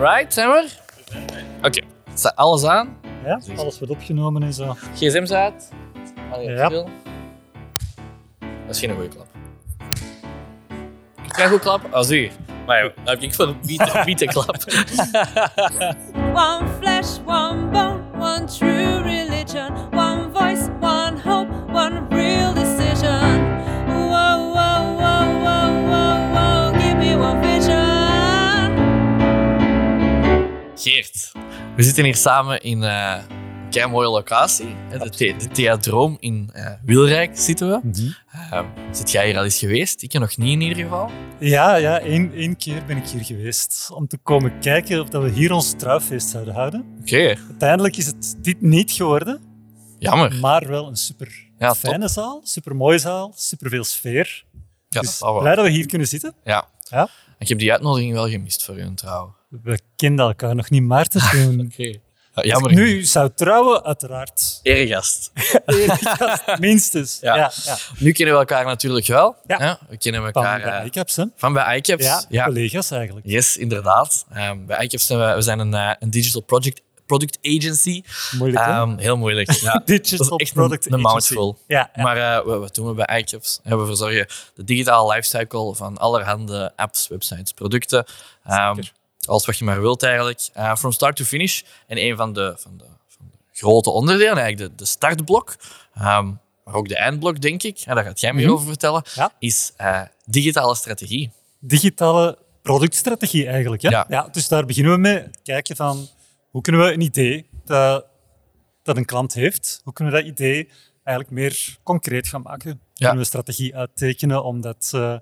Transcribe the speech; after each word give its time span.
Right, 0.00 0.34
zijn 0.34 0.48
we 0.48 0.54
er? 0.54 0.78
Oké, 1.66 1.82
staat 2.14 2.36
alles 2.36 2.64
aan? 2.64 2.96
Ja, 3.24 3.40
alles 3.56 3.78
wordt 3.78 3.92
opgenomen 3.94 4.42
en 4.42 4.52
zo. 4.52 4.76
GSM's 4.94 5.30
uit? 5.30 5.72
Allee, 6.32 6.50
Ja. 6.50 6.66
stil. 6.66 6.88
Dat 8.66 8.74
is 8.74 8.78
geen 8.78 8.90
goede 8.94 9.08
klap. 9.08 9.26
Kun 11.16 11.36
jij 11.36 11.48
goed 11.48 11.60
klappen? 11.60 11.92
Ah, 11.92 12.02
zie 12.02 12.20
je. 12.20 12.30
Maar 12.66 12.84
ja, 12.84 12.90
dan 12.94 13.04
heb 13.04 13.20
ik 13.22 13.34
van 13.34 13.48
een 13.48 14.04
witte 14.04 14.24
klap. 14.34 14.56
One 16.34 16.68
flesh, 16.80 17.18
one 17.26 17.66
bone, 17.66 18.00
one 18.18 18.44
true 18.44 19.02
religion, 19.02 19.72
we 31.80 31.86
zitten 31.86 32.04
hier 32.04 32.16
samen 32.16 32.60
in 32.60 32.82
eh, 32.82 33.22
een 33.64 33.70
kei 33.70 33.86
mooie 33.90 34.08
locatie. 34.08 34.74
De, 34.90 35.10
the 35.10 35.78
de 35.80 36.16
in 36.18 36.50
eh, 36.52 36.72
Wilrijk 36.82 37.30
zitten 37.34 37.68
we. 37.68 38.12
Eh, 38.50 38.64
zit 38.90 39.10
jij 39.10 39.26
hier 39.26 39.36
al 39.36 39.44
eens 39.44 39.58
geweest? 39.58 40.02
Ik 40.02 40.12
nog 40.12 40.36
niet 40.36 40.52
in 40.52 40.60
ieder 40.60 40.82
geval. 40.82 41.10
Ja, 41.38 41.74
ja 41.74 42.00
één, 42.00 42.32
één 42.32 42.56
keer 42.56 42.84
ben 42.84 42.96
ik 42.96 43.06
hier 43.06 43.24
geweest 43.24 43.90
om 43.94 44.06
te 44.06 44.18
komen 44.18 44.58
kijken 44.58 45.00
of 45.00 45.08
dat 45.08 45.22
we 45.22 45.30
hier 45.30 45.52
ons 45.52 45.74
trouwfeest 45.76 46.28
zouden 46.28 46.54
houden. 46.54 46.96
Oké, 47.00 47.36
Uiteindelijk 47.48 47.96
is 47.96 48.06
het 48.06 48.36
dit 48.38 48.60
niet 48.60 48.92
geworden, 48.92 49.40
jammer. 49.98 50.34
maar 50.34 50.68
wel 50.68 50.86
een 50.86 50.96
super 50.96 51.48
Ja, 51.58 51.74
fijne 51.74 52.08
zaal, 52.08 52.40
super 52.44 52.76
mooie 52.76 52.98
zaal, 52.98 53.32
super 53.36 53.70
veel 53.70 53.84
sfeer. 53.84 54.44
Ja, 54.52 54.60
dat 54.88 55.02
dus 55.02 55.20
wel. 55.20 55.38
blij 55.38 55.54
dat 55.54 55.64
we 55.64 55.70
hier 55.70 55.86
kunnen 55.86 56.08
zitten. 56.08 56.34
Ja. 56.44 56.68
Ja. 56.90 57.08
Ik 57.38 57.48
heb 57.48 57.58
die 57.58 57.72
uitnodiging 57.72 58.12
wel 58.12 58.28
gemist 58.28 58.64
voor 58.64 58.76
hun 58.76 58.94
trouw. 58.94 59.38
We 59.50 59.80
kenden 59.96 60.26
elkaar 60.26 60.54
nog 60.54 60.70
niet, 60.70 60.82
Maarten. 60.82 61.20
Toen. 61.30 61.72
Ja, 62.34 62.56
ik 62.56 62.70
nu 62.70 63.04
zou 63.04 63.30
trouwen, 63.34 63.84
uiteraard. 63.84 64.60
Eregast. 64.62 65.32
Minstens. 66.60 67.18
Ja. 67.20 67.36
Ja. 67.36 67.52
Ja, 67.64 67.76
Nu 67.98 68.12
kennen 68.12 68.34
we 68.34 68.40
elkaar 68.40 68.64
natuurlijk 68.64 69.06
wel. 69.06 69.36
Ja. 69.46 69.78
We 69.88 69.96
kennen 69.96 70.20
Van 70.32 70.32
elkaar 70.32 70.58
de 70.62 70.68
eh, 70.68 70.84
iCaps, 70.86 71.16
hè? 71.16 71.24
van 71.36 71.52
bij 71.52 71.76
iCaps. 71.76 72.04
Ja, 72.04 72.24
Ja. 72.28 72.44
collega's 72.44 72.90
eigenlijk. 72.90 73.26
Yes, 73.26 73.56
inderdaad. 73.56 74.26
Ehm, 74.32 74.64
bij 74.66 74.84
iCaps 74.84 75.06
zijn 75.06 75.18
we, 75.18 75.34
we 75.34 75.42
zijn 75.42 75.58
een, 75.58 75.74
eh, 75.74 75.90
een 75.98 76.10
digital 76.10 76.40
project, 76.40 76.80
product 77.06 77.38
agency. 77.42 78.02
Moeilijk, 78.38 78.64
hè? 78.64 78.70
Ehm, 78.70 78.96
heel 78.98 79.16
moeilijk. 79.16 79.50
Ja. 79.60 79.82
Digital 79.84 80.28
dat 80.28 80.40
is 80.40 80.46
echt 80.46 80.54
Product 80.54 80.86
een, 80.86 80.92
een 80.92 81.06
Agency. 81.06 81.34
mouthful. 81.34 81.58
Ja, 81.66 81.90
ja. 81.94 82.02
Maar 82.02 82.16
eh, 82.16 82.44
wat, 82.44 82.58
wat 82.58 82.74
doen 82.74 82.86
we 82.86 83.04
bij 83.04 83.18
iCaps? 83.18 83.60
Ja, 83.64 83.76
we 83.76 83.86
verzorgen 83.86 84.26
de 84.54 84.64
digitale 84.64 85.12
lifecycle 85.14 85.74
van 85.74 85.98
allerhande 85.98 86.72
apps, 86.76 87.08
websites, 87.08 87.52
producten. 87.52 88.04
Ehm, 88.44 88.74
Zeker. 88.74 88.92
Alles 89.26 89.46
wat 89.46 89.58
je 89.58 89.64
maar 89.64 89.80
wilt 89.80 90.02
eigenlijk. 90.02 90.48
Eh, 90.52 90.76
from 90.76 90.92
start 90.92 91.16
to 91.16 91.24
finish. 91.24 91.62
En 91.86 91.98
een 91.98 92.16
van 92.16 92.32
de, 92.32 92.54
van 92.58 92.76
de, 92.76 92.84
van 93.08 93.26
de 93.30 93.36
grote 93.58 93.90
onderdelen, 93.90 94.36
eigenlijk 94.42 94.70
de, 94.70 94.84
de 94.84 94.90
startblok, 94.90 95.56
ehm, 95.94 96.32
maar 96.64 96.74
ook 96.74 96.88
de 96.88 96.96
eindblok, 96.96 97.40
denk 97.40 97.62
ik, 97.62 97.82
en 97.86 97.94
daar 97.94 98.04
gaat 98.04 98.20
jij 98.20 98.32
meer 98.32 98.44
Mhm. 98.44 98.54
over 98.54 98.66
vertellen, 98.66 99.02
Ja. 99.14 99.32
is 99.38 99.72
eh, 99.76 100.02
digitale 100.26 100.74
strategie. 100.74 101.30
digitale 101.62 102.38
productstrategie 102.62 103.46
eigenlijk. 103.46 103.82
Ja? 103.82 104.06
Ja. 104.08 104.28
dus 104.32 104.48
daar 104.48 104.66
beginnen 104.66 104.92
we 104.92 104.98
mee. 104.98 105.24
Kijken 105.42 105.76
van 105.76 106.08
hoe 106.50 106.62
kunnen 106.62 106.80
we 106.86 106.92
een 106.92 107.00
idee 107.00 107.46
dat, 107.64 108.04
dat 108.82 108.96
een 108.96 109.04
klant 109.04 109.34
heeft, 109.34 109.80
hoe 109.84 109.92
kunnen 109.92 110.14
we 110.14 110.20
dat 110.20 110.30
idee 110.30 110.68
eigenlijk 111.04 111.30
meer 111.30 111.78
concreet 111.82 112.28
gaan 112.28 112.42
maken? 112.42 112.80
Kunnen 112.94 113.14
we 113.14 113.20
een 113.20 113.26
strategie 113.26 113.76
uittekenen 113.76 114.44
om 114.44 114.60
dat 114.60 114.90
eh, 114.94 115.16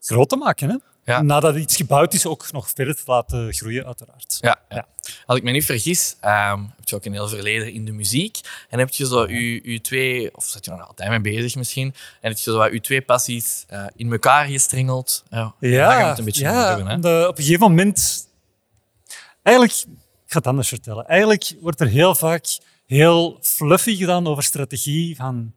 groot 0.00 0.28
te 0.28 0.36
maken? 0.36 0.68
Hè? 0.70 0.76
Ja. 1.08 1.22
Nadat 1.22 1.56
iets 1.56 1.76
gebouwd 1.76 2.14
is, 2.14 2.26
ook 2.26 2.52
nog 2.52 2.70
verder 2.74 2.94
te 2.94 3.02
laten 3.06 3.54
groeien, 3.54 3.86
uiteraard. 3.86 4.38
Ja, 4.40 4.60
ja. 4.68 4.86
Als 5.26 5.38
ik 5.38 5.44
me 5.44 5.50
niet 5.50 5.64
vergis, 5.64 6.16
ehm, 6.20 6.60
heb 6.76 6.88
je 6.88 6.96
ook 6.96 7.04
een 7.04 7.12
heel 7.12 7.28
verleden 7.28 7.72
in 7.72 7.84
de 7.84 7.92
muziek. 7.92 8.40
En 8.68 8.78
heb 8.78 8.90
je 8.90 9.06
zo 9.06 9.28
je, 9.28 9.70
je 9.72 9.80
twee, 9.80 10.36
of 10.36 10.44
zat 10.44 10.64
je 10.64 10.70
nog 10.70 10.88
altijd 10.88 11.08
mee 11.10 11.20
bezig 11.20 11.54
misschien, 11.54 11.94
en 12.20 12.28
heb 12.28 12.38
je 12.38 12.50
zo 12.50 12.56
wat 12.56 12.72
je 12.72 12.80
twee 12.80 13.02
passies 13.02 13.64
eh, 13.68 13.84
in 13.96 14.12
elkaar 14.12 14.46
gestrengeld. 14.46 15.24
Ja, 15.30 15.54
we 15.60 15.66
het 15.68 16.18
een 16.18 16.24
beetje 16.24 16.44
ja. 16.44 16.86
Hè? 16.86 16.98
de- 16.98 17.26
op 17.28 17.38
een 17.38 17.44
gegeven 17.44 17.68
moment... 17.68 18.26
Eigenlijk, 19.42 19.78
ik 20.24 20.32
ga 20.32 20.38
het 20.38 20.46
anders 20.46 20.68
vertellen. 20.68 21.06
Eigenlijk 21.06 21.54
wordt 21.60 21.80
er 21.80 21.86
heel 21.86 22.14
vaak 22.14 22.58
heel 22.86 23.38
fluffy 23.40 23.96
gedaan 23.96 24.26
over 24.26 24.42
strategie. 24.42 25.16
Van, 25.16 25.52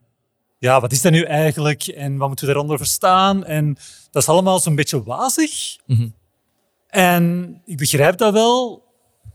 ja, 0.61 0.79
wat 0.79 0.91
is 0.91 1.01
dat 1.01 1.11
nu 1.11 1.21
eigenlijk? 1.21 1.87
En 1.87 2.17
wat 2.17 2.27
moeten 2.27 2.45
we 2.45 2.53
daaronder 2.53 2.77
verstaan? 2.77 3.45
En 3.45 3.77
dat 4.11 4.21
is 4.21 4.27
allemaal 4.27 4.59
zo'n 4.59 4.75
beetje 4.75 5.03
wazig. 5.03 5.77
Mhm. 5.85 6.09
En 6.87 7.61
ik 7.65 7.77
begrijp 7.77 8.17
dat 8.17 8.33
wel, 8.33 8.83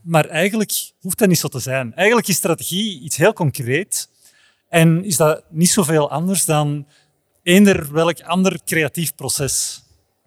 maar 0.03 0.25
eigenlijk 0.25 0.93
hoeft 1.01 1.19
dat 1.19 1.29
niet 1.29 1.39
zo 1.39 1.49
te 1.49 1.59
zijn. 1.59 1.95
Eigenlijk 1.95 2.29
is 2.29 2.37
strategie 2.37 3.01
iets 3.01 3.17
heel 3.17 3.33
concreet. 3.33 4.09
En 4.69 5.05
is 5.05 5.17
dat 5.17 5.45
niet 5.51 5.71
zoveel 5.71 6.11
anders 6.11 6.45
dan 6.45 6.87
eender 7.43 7.93
welk 7.93 8.21
ander 8.21 8.61
creatief 8.65 9.15
proces. 9.15 9.83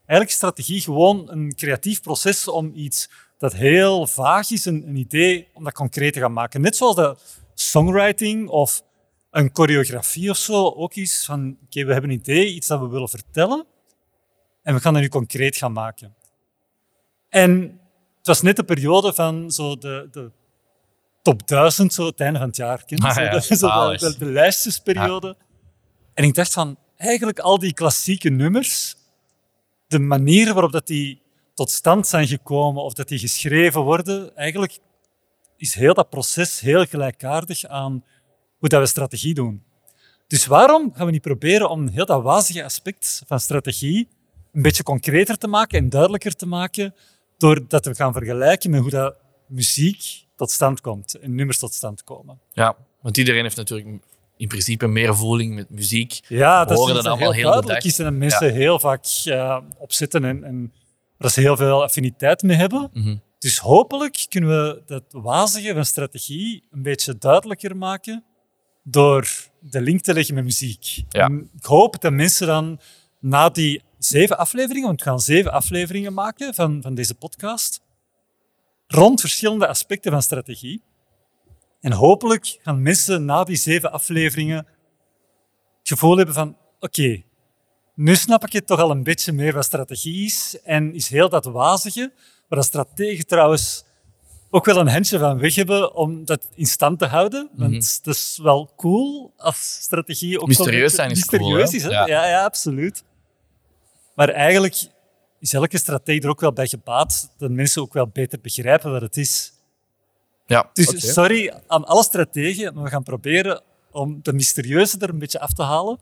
Eigenlijk 0.05 0.29
is 0.29 0.35
strategie 0.35 0.81
gewoon 0.81 1.31
een 1.31 1.55
creatief 1.55 2.01
proces 2.01 2.47
om 2.47 2.71
iets 2.75 3.09
dat 3.37 3.53
heel 3.53 4.07
vaag 4.07 4.51
is, 4.51 4.65
een, 4.65 4.87
een 4.87 4.95
idee, 4.95 5.47
om 5.53 5.63
dat 5.63 5.73
concreet 5.73 6.13
te 6.13 6.19
gaan 6.19 6.33
maken. 6.33 6.61
Net 6.61 6.75
zoals 6.75 6.95
dat 6.95 7.21
songwriting 7.53 8.49
of 8.49 8.83
een 9.31 9.49
choreografie 9.53 10.29
of 10.29 10.37
zo 10.37 10.69
ook 10.69 10.95
is 10.95 11.25
van, 11.25 11.57
oké, 11.65 11.85
we 11.85 11.91
hebben 11.91 12.09
een 12.09 12.19
idee, 12.19 12.53
iets 12.53 12.67
dat 12.67 12.79
we 12.79 12.87
willen 12.87 13.09
vertellen, 13.09 13.65
en 14.63 14.73
we 14.73 14.81
gaan 14.81 14.93
dat 14.93 15.01
nu 15.01 15.07
concreet 15.07 15.57
gaan 15.57 15.73
maken. 15.73 16.15
En 17.29 17.79
het 18.17 18.27
was 18.27 18.41
net 18.41 18.55
de 18.55 18.63
periode 18.63 19.13
van 19.13 19.51
zo 19.51 19.77
de, 19.77 20.07
de 20.11 20.31
top 21.21 21.47
1000, 21.47 21.93
zo 21.93 22.05
het 22.05 22.19
einde 22.19 22.39
van 22.39 22.47
het 22.47 22.57
jaar. 22.57 22.83
Je? 22.85 22.97
Ah, 22.97 23.15
Zo 23.15 23.21
ja, 23.21 23.31
de, 23.31 23.41
zo 23.41 23.49
de, 23.49 23.55
zalig. 23.55 23.99
de, 23.99 24.17
de 24.17 24.25
lijstjesperiode. 24.25 25.37
En 26.13 26.23
ik 26.23 26.33
dacht 26.33 26.53
van, 26.53 26.77
eigenlijk 26.95 27.39
al 27.39 27.59
die 27.59 27.73
klassieke 27.73 28.29
nummers, 28.29 28.95
de 29.87 29.99
manier 29.99 30.53
waarop 30.53 30.71
dat 30.71 30.87
die 30.87 31.21
tot 31.53 31.71
stand 31.71 32.07
zijn 32.07 32.27
gekomen 32.27 32.83
of 32.83 32.93
dat 32.93 33.07
die 33.07 33.19
geschreven 33.19 33.81
worden, 33.81 34.35
eigenlijk 34.35 34.79
is 35.57 35.73
heel 35.73 35.93
dat 35.93 36.09
proces 36.09 36.59
heel 36.59 36.85
gelijkaardig 36.85 37.65
aan 37.65 38.03
hoe 38.59 38.69
dat 38.69 38.81
we 38.81 38.87
strategie 38.87 39.33
doen. 39.33 39.63
Dus 40.27 40.45
waarom 40.45 40.91
gaan 40.95 41.05
we 41.05 41.11
niet 41.11 41.21
proberen 41.21 41.69
om 41.69 41.87
heel 41.87 42.05
dat 42.05 42.23
wazige 42.23 42.63
aspect 42.63 43.21
van 43.27 43.39
strategie 43.39 44.07
een 44.53 44.61
beetje 44.61 44.83
concreter 44.83 45.37
te 45.37 45.47
maken 45.47 45.79
en 45.79 45.89
duidelijker 45.89 46.35
te 46.35 46.45
maken, 46.45 46.95
doordat 47.37 47.85
we 47.85 47.95
gaan 47.95 48.13
vergelijken 48.13 48.69
met 48.69 48.81
hoe 48.81 48.89
dat 48.89 49.15
muziek 49.47 50.25
tot 50.35 50.51
stand 50.51 50.81
komt 50.81 51.15
en 51.15 51.35
nummers 51.35 51.59
tot 51.59 51.73
stand 51.73 52.03
komen. 52.03 52.39
Ja, 52.51 52.75
want 53.01 53.17
iedereen 53.17 53.43
heeft 53.43 53.55
natuurlijk 53.55 53.87
in 54.37 54.47
principe 54.47 54.87
meer 54.87 55.15
voeling 55.15 55.55
met 55.55 55.69
muziek. 55.69 56.19
Ja, 56.27 56.65
dat 56.65 56.71
is 56.71 56.77
horen 56.77 56.95
iets 56.95 57.03
dat 57.03 57.03
dat 57.03 57.13
allemaal 57.13 57.33
heel 57.33 57.41
heel 57.41 57.61
de 57.61 57.67
duidelijk 57.67 57.83
is 57.83 57.99
en 57.99 58.05
dat 58.05 58.13
mensen 58.13 58.53
heel 58.53 58.79
vaak 58.79 59.05
eh, 59.23 59.57
opzetten 59.77 60.25
en, 60.25 60.43
en 60.43 60.73
waar 61.17 61.31
ze 61.31 61.39
heel 61.39 61.57
veel 61.57 61.83
affiniteit 61.83 62.41
mee 62.41 62.57
hebben. 62.57 62.89
Mhm. 62.93 63.15
Dus 63.39 63.57
hopelijk 63.57 64.25
kunnen 64.29 64.49
we 64.49 64.81
dat 64.85 65.03
wazige 65.11 65.73
van 65.73 65.85
strategie 65.85 66.63
een 66.71 66.81
beetje 66.81 67.17
duidelijker 67.17 67.77
maken 67.77 68.23
door 68.83 69.27
de 69.59 69.81
link 69.81 70.01
te 70.01 70.13
leggen 70.13 70.35
met 70.35 70.43
muziek. 70.43 71.03
Ja. 71.09 71.29
Ik 71.57 71.65
hoop 71.65 72.01
dat 72.01 72.11
mensen 72.11 72.47
dan 72.47 72.79
na 73.19 73.49
die 73.49 73.81
zeven 73.97 74.37
afleveringen, 74.37 74.87
want 74.87 74.99
we 75.03 75.09
gaan 75.09 75.19
zeven 75.19 75.51
afleveringen 75.51 76.13
maken 76.13 76.53
van, 76.53 76.81
van 76.81 76.93
deze 76.93 77.15
podcast, 77.15 77.81
rond 78.87 79.19
verschillende 79.19 79.67
aspecten 79.67 80.11
van 80.11 80.21
strategie. 80.21 80.81
En 81.81 81.91
hopelijk 81.91 82.57
gaan 82.61 82.81
mensen 82.81 83.25
na 83.25 83.43
die 83.43 83.55
zeven 83.55 83.91
afleveringen 83.91 84.57
het 85.79 85.87
gevoel 85.87 86.17
hebben 86.17 86.35
van 86.35 86.57
oké, 86.79 87.23
nu 87.95 88.15
snap 88.15 88.45
ik 88.45 88.53
het 88.53 88.67
toch 88.67 88.79
al 88.79 88.91
een 88.91 89.03
beetje 89.03 89.31
meer 89.31 89.53
wat 89.53 89.65
strategie 89.65 90.25
is 90.25 90.59
en 90.63 90.93
is 90.93 91.09
heel 91.09 91.29
dat 91.29 91.45
wazige, 91.45 92.13
waar 92.47 92.59
dat 92.59 92.65
strategen 92.65 93.27
trouwens 93.27 93.83
ook 94.49 94.65
wel 94.65 94.77
een 94.77 94.87
handje 94.87 95.19
van 95.19 95.39
weg 95.39 95.55
hebben 95.55 95.95
om 95.95 96.25
dat 96.25 96.49
in 96.53 96.65
stand 96.65 96.99
te 96.99 97.05
houden. 97.05 97.49
Want 97.53 98.03
dat 98.03 98.15
is 98.15 98.39
wel 98.41 98.73
cool 98.75 99.33
als 99.37 99.77
strategie 99.81 100.39
ook 100.39 100.47
Mysterieus 100.47 100.93
zijn 100.93 101.11
is 101.11 101.25
cool, 101.25 101.39
mysterieus 101.41 101.71
hè? 101.71 101.77
is. 101.77 101.83
Hè? 101.83 101.89
Ja. 101.89 102.07
Ja. 102.07 102.27
Ja, 102.27 102.43
absoluut. 102.43 103.03
Maar 104.15 104.29
eigenlijk 104.29 104.87
is 105.39 105.53
elke 105.53 105.77
stratege 105.77 106.21
er 106.21 106.29
ook 106.29 106.41
wel 106.41 106.53
bij 106.53 106.67
gebaat 106.67 107.31
dat 107.37 107.51
mensen 107.51 107.81
ook 107.81 107.93
wel 107.93 108.07
beter 108.07 108.39
begrijpen 108.41 108.91
wat 108.91 109.01
het 109.01 109.17
is. 109.17 109.53
Ja, 110.45 110.69
Dus 110.73 111.13
sorry 111.13 111.53
aan 111.67 111.85
alle 111.85 112.03
strategen, 112.03 112.73
maar 112.73 112.83
we 112.83 112.89
gaan 112.89 113.03
proberen 113.03 113.61
om 113.91 114.19
de 114.21 114.33
mysterieuze 114.33 114.97
er 114.99 115.09
een 115.09 115.19
beetje 115.19 115.39
af 115.39 115.53
te 115.53 115.63
halen 115.63 115.99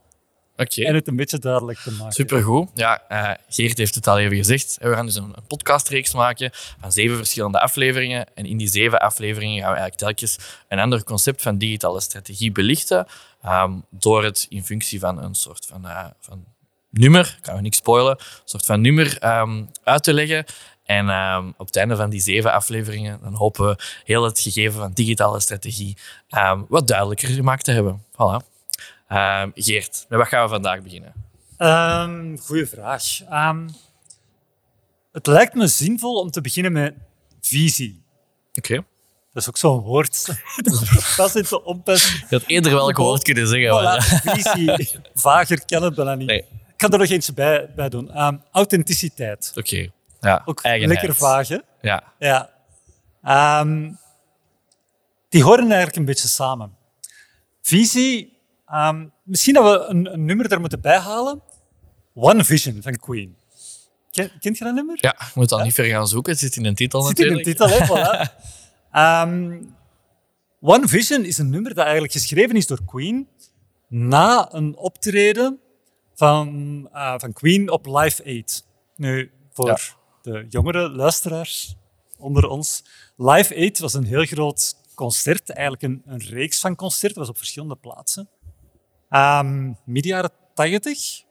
Oké. 0.57 0.83
en 0.83 0.95
het 0.95 1.07
een 1.07 1.15
beetje 1.15 1.39
duidelijk 1.39 1.80
te 1.80 1.92
maken. 1.92 2.13
Supergoed. 2.13 2.69
Ja, 2.74 3.01
eh, 3.07 3.31
Geert 3.50 3.77
heeft 3.77 3.95
het 3.95 4.07
al 4.07 4.19
even 4.19 4.38
gezegd. 4.38 4.77
We 4.81 4.94
gaan 4.94 5.06
dus 5.06 5.15
een, 5.15 5.31
een 5.36 5.48
podcastreeks 5.48 6.13
maken 6.13 6.50
van 6.81 6.92
zeven 6.92 7.18
verschillende 7.18 7.59
afleveringen. 7.59 8.25
En 8.36 8.45
in 8.45 8.57
die 8.57 8.68
zeven 8.68 9.00
afleveringen 9.00 9.62
gaan 9.62 9.71
we 9.71 9.77
eigenlijk 9.80 10.18
telkens 10.18 10.38
een 10.68 10.80
ander 10.80 11.04
concept 11.04 11.42
van 11.42 11.57
digitale 11.57 12.01
strategie 12.01 12.51
belichten. 12.51 13.07
ehm, 13.42 13.71
door 13.89 14.24
het 14.24 14.45
in 14.50 14.63
functie 14.63 15.00
van 15.00 15.24
een 15.24 15.36
soort 15.36 15.65
van, 15.65 15.88
eh, 15.88 16.06
van 16.19 16.45
nummer, 16.89 17.36
ik 17.38 17.44
kan 17.44 17.56
we 17.56 17.62
niks 17.62 17.77
spoilen, 17.77 18.12
een 18.19 18.42
soort 18.45 18.65
van 18.65 18.81
nummer 18.81 19.18
ehm, 19.18 19.63
uit 19.83 20.03
te 20.03 20.13
leggen. 20.13 20.45
En 20.83 21.10
ehm, 21.10 21.48
op 21.57 21.65
het 21.65 21.75
einde 21.75 21.95
van 21.95 22.10
die 22.10 22.21
zeven 22.21 22.51
afleveringen 22.53 23.19
dan 23.24 23.33
hopen 23.33 23.68
we 23.68 23.83
heel 24.03 24.24
het 24.24 24.39
gegeven 24.39 24.80
van 24.80 24.92
digitale 24.94 25.39
strategie 25.39 25.98
wat 26.68 26.88
duidelijker 26.88 27.27
gemaakt 27.30 27.63
te 27.63 27.71
hebben. 27.71 28.03
Voilà. 28.12 28.56
Ehm, 29.07 29.50
Geert, 29.54 30.06
met 30.09 30.19
wat 30.19 30.27
gaan 30.27 30.44
we 30.44 30.50
vandaag 30.50 30.81
beginnen? 30.81 31.13
Ehm 31.57 32.38
goeie 32.38 32.65
vraag. 32.65 33.21
Ehm, 33.30 33.68
het 35.12 35.27
lijkt 35.27 35.54
me 35.54 35.68
zinvol 35.68 36.19
om 36.19 36.31
te 36.31 36.42
beginnen 36.42 36.71
met 36.71 36.94
visie. 37.42 38.04
Oké. 38.54 38.75
Dat 39.33 39.42
is 39.44 39.48
ook 39.50 39.57
zo'n 39.57 39.80
woord. 39.81 40.25
dat 41.18 41.36
is 41.36 41.48
te 41.50 41.63
onpas. 41.63 42.12
Je 42.12 42.25
had 42.36 42.44
eerder 42.48 42.71
welk 42.71 42.98
woord 42.98 43.24
kunnen 43.24 43.48
zeggen. 43.48 43.69
Voilà, 43.69 43.83
maar- 43.83 44.36
visie. 44.36 45.00
Vager 45.13 45.65
kan 45.65 45.83
het 45.83 45.95
bijna 45.95 46.15
niet. 46.15 46.27
Nee. 46.27 46.39
Ik 46.42 46.83
kan 46.83 46.92
er 46.92 47.00
nog 47.00 47.10
eentje 47.10 47.33
bij, 47.33 47.74
bij 47.75 47.89
doen. 47.89 48.12
Authenticiteit. 48.51 49.51
Oké. 49.56 49.89
Ja, 50.19 50.42
Ook 50.45 50.62
eigenheid. 50.62 51.00
lekker 51.01 51.19
vaag, 51.19 51.48
hè? 51.48 51.57
Ja. 51.81 52.03
Ja. 52.19 52.50
Die 55.30 55.44
horen 55.44 55.63
eigenlijk 55.65 55.95
een 55.95 56.06
beetje 56.06 56.27
samen. 56.27 56.75
Visie, 57.62 58.37
ehm, 58.67 59.07
misschien 59.23 59.53
dat 59.53 59.63
we 59.63 59.85
een, 59.85 60.13
een 60.13 60.25
nummer 60.25 60.47
daar 60.49 60.59
moeten 60.59 60.81
bijhalen. 60.81 61.41
One 62.13 62.43
Vision 62.43 62.81
van 62.81 62.95
Queen. 62.95 63.35
Ken, 64.11 64.31
kent 64.39 64.57
je 64.57 64.63
dat 64.63 64.73
nummer? 64.73 64.97
ja, 65.01 65.15
je 65.19 65.31
moet 65.35 65.51
al 65.51 65.59
niet 65.59 65.73
ver 65.73 65.85
gaan 65.85 66.07
zoeken. 66.07 66.31
Het 66.31 66.41
zit 66.41 66.55
in 66.55 66.65
een 66.65 66.75
titel 66.75 67.01
Zit 67.01 67.19
in 67.19 67.27
de 67.27 67.33
natuurlijk. 67.35 67.57
titel, 67.57 67.97
hè? 67.97 68.25
Voilà. 68.27 68.45
Ehm, 68.91 69.61
One 70.61 70.87
Vision 70.87 71.25
is 71.25 71.37
een 71.37 71.49
nummer 71.49 71.73
dat 71.73 71.83
eigenlijk 71.83 72.13
geschreven 72.13 72.55
is 72.55 72.67
door 72.67 72.83
Queen 72.85 73.27
na 73.87 74.53
een 74.53 74.75
optreden 74.77 75.59
van, 76.15 76.89
eh, 76.93 77.13
van 77.17 77.33
Queen 77.33 77.69
op 77.71 77.85
Live 77.85 78.23
Aid. 78.25 78.65
Nu, 78.95 79.31
voor 79.51 79.67
Ja. 79.67 79.77
de 80.21 80.45
jongere 80.49 80.89
luisteraars 80.89 81.75
onder 82.17 82.47
ons. 82.47 82.83
Live 83.17 83.55
Aid 83.55 83.79
was 83.79 83.93
een 83.93 84.03
heel 84.05 84.25
groot 84.25 84.75
concert, 84.95 85.49
eigenlijk 85.49 85.83
een, 85.83 86.01
een 86.05 86.19
reeks 86.19 86.59
van 86.59 86.75
concerten, 86.75 87.19
was 87.19 87.29
op 87.29 87.37
verschillende 87.37 87.75
plaatsen. 87.75 88.29
Ehm 89.09 89.74
midden 89.86 90.12
jaren 90.12 90.31
80, 90.54 91.24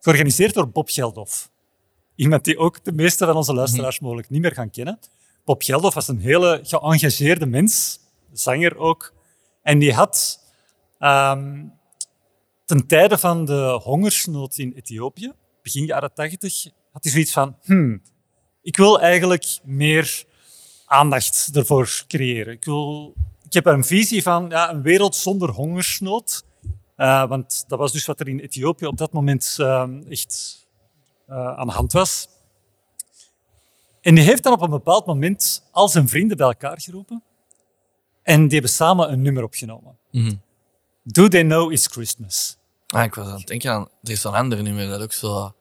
georganiseerd 0.00 0.54
door 0.54 0.68
Bob 0.68 0.88
Geldof. 0.88 1.50
Iemand 2.14 2.44
die 2.44 2.58
ook 2.58 2.84
de 2.84 2.92
meeste 2.92 3.24
van 3.24 3.36
onze 3.36 3.54
luisteraars 3.54 4.00
mogelijk 4.00 4.30
niet 4.30 4.40
meer 4.40 4.52
gaan 4.54 4.70
kennen. 4.70 4.98
Bob 5.44 5.62
Geldof 5.62 5.94
was 5.94 6.08
een 6.08 6.20
hele 6.20 6.60
geëngageerde 6.62 7.46
mens, 7.46 7.98
zanger 8.32 8.76
ook. 8.76 9.14
En 9.62 9.78
die 9.78 9.92
had 9.92 10.40
ehm, 10.98 11.64
ten 12.64 12.86
tijde 12.86 13.18
van 13.18 13.44
de 13.44 13.80
hongersnood 13.82 14.58
in 14.58 14.72
Ethiopië, 14.72 15.32
begin 15.62 15.84
jaren 15.84 16.14
80, 16.14 16.64
had 16.92 17.02
hij 17.02 17.12
zoiets 17.12 17.32
van: 17.32 17.56
hmm, 17.62 18.02
ik 18.62 18.76
wil 18.76 19.00
eigenlijk 19.00 19.58
meer 19.62 20.24
aandacht 20.86 21.50
ervoor 21.52 22.04
creëren. 22.08 22.52
Ik, 22.52 22.64
wil, 22.64 23.14
ik 23.44 23.52
heb 23.52 23.66
een 23.66 23.84
visie 23.84 24.22
van 24.22 24.48
ja, 24.48 24.70
een 24.70 24.82
wereld 24.82 25.16
zonder 25.16 25.50
hongersnood. 25.50 26.44
Eh, 27.00 27.28
want 27.28 27.64
dat 27.66 27.78
was 27.78 27.92
dus 27.92 28.06
wat 28.06 28.20
er 28.20 28.28
in 28.28 28.38
Ethiopië 28.38 28.86
op 28.86 28.96
dat 28.96 29.12
moment 29.12 29.56
ehm, 29.58 30.02
echt 30.08 30.66
eh, 31.26 31.58
aan 31.58 31.66
de 31.66 31.72
hand 31.72 31.92
was. 31.92 32.28
En 34.00 34.14
die 34.14 34.24
heeft 34.24 34.42
dan 34.42 34.52
op 34.52 34.60
een 34.60 34.70
bepaald 34.70 35.06
moment 35.06 35.68
al 35.70 35.88
zijn 35.88 36.08
vrienden 36.08 36.36
bij 36.36 36.46
elkaar 36.46 36.80
geroepen. 36.80 37.22
En 38.22 38.42
die 38.42 38.52
hebben 38.52 38.70
samen 38.70 39.12
een 39.12 39.22
nummer 39.22 39.42
opgenomen. 39.42 39.98
Mhm. 40.10 40.34
Do 41.02 41.28
They 41.28 41.42
Know 41.42 41.72
It's 41.72 41.86
Christmas? 41.86 42.56
Ah, 42.86 43.04
ik 43.04 43.14
was 43.14 43.26
aan 43.26 43.38
het 43.38 43.46
denken 43.46 43.72
aan... 43.72 43.88
Er 44.02 44.10
is 44.10 44.20
zo'n 44.20 44.34
ander 44.34 44.62
nummer 44.62 44.88
dat 44.88 45.02
ook 45.02 45.12
zo... 45.12 45.54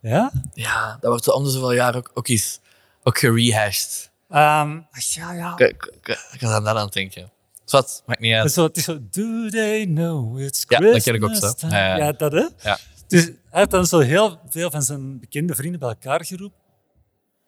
Ja? 0.00 0.32
Ja, 0.52 0.96
dat 1.00 1.10
wordt 1.10 1.24
zo 1.24 1.30
om 1.30 1.44
de 1.44 1.50
zoveel 1.50 1.72
jaar 1.72 1.96
ook, 1.96 2.10
ook 2.14 2.28
eens 2.28 2.60
ook 3.02 3.18
gerehashed. 3.18 4.10
Ehm, 4.28 4.80
ach, 4.90 5.04
ja, 5.04 5.32
ja. 5.32 5.58
Ik, 5.58 5.60
ik, 5.60 5.86
ik, 5.86 6.28
ik 6.32 6.40
was 6.40 6.50
aan 6.50 6.64
dat 6.64 6.76
aan 6.76 6.84
het 6.84 6.92
denken. 6.92 7.31
Zwat, 7.64 8.02
maakt 8.06 8.20
niet 8.20 8.32
Het 8.32 8.40
uit. 8.40 8.52
zo, 8.52 8.62
het 8.62 8.76
is 8.76 8.84
zo, 8.84 8.98
do 9.10 9.48
they 9.48 9.84
know 9.86 10.40
it's 10.40 10.64
Ja, 10.68 10.76
Christmas? 10.76 10.92
dat 10.92 11.02
ken 11.02 11.14
ik 11.14 11.24
ook 11.24 11.34
zo. 11.56 11.68
Ja, 11.68 11.96
ja. 11.96 11.96
Ja, 11.96 12.12
dat 12.12 12.32
hè? 12.32 12.46
Ja. 12.62 12.78
Dus 13.08 13.24
hij 13.24 13.34
heeft 13.50 13.70
dan 13.70 13.86
zo 13.86 13.98
heel 13.98 14.40
veel 14.48 14.70
van 14.70 14.82
zijn 14.82 15.20
bekende 15.20 15.54
vrienden 15.54 15.80
bij 15.80 15.88
elkaar 15.88 16.24
geroepen. 16.24 16.58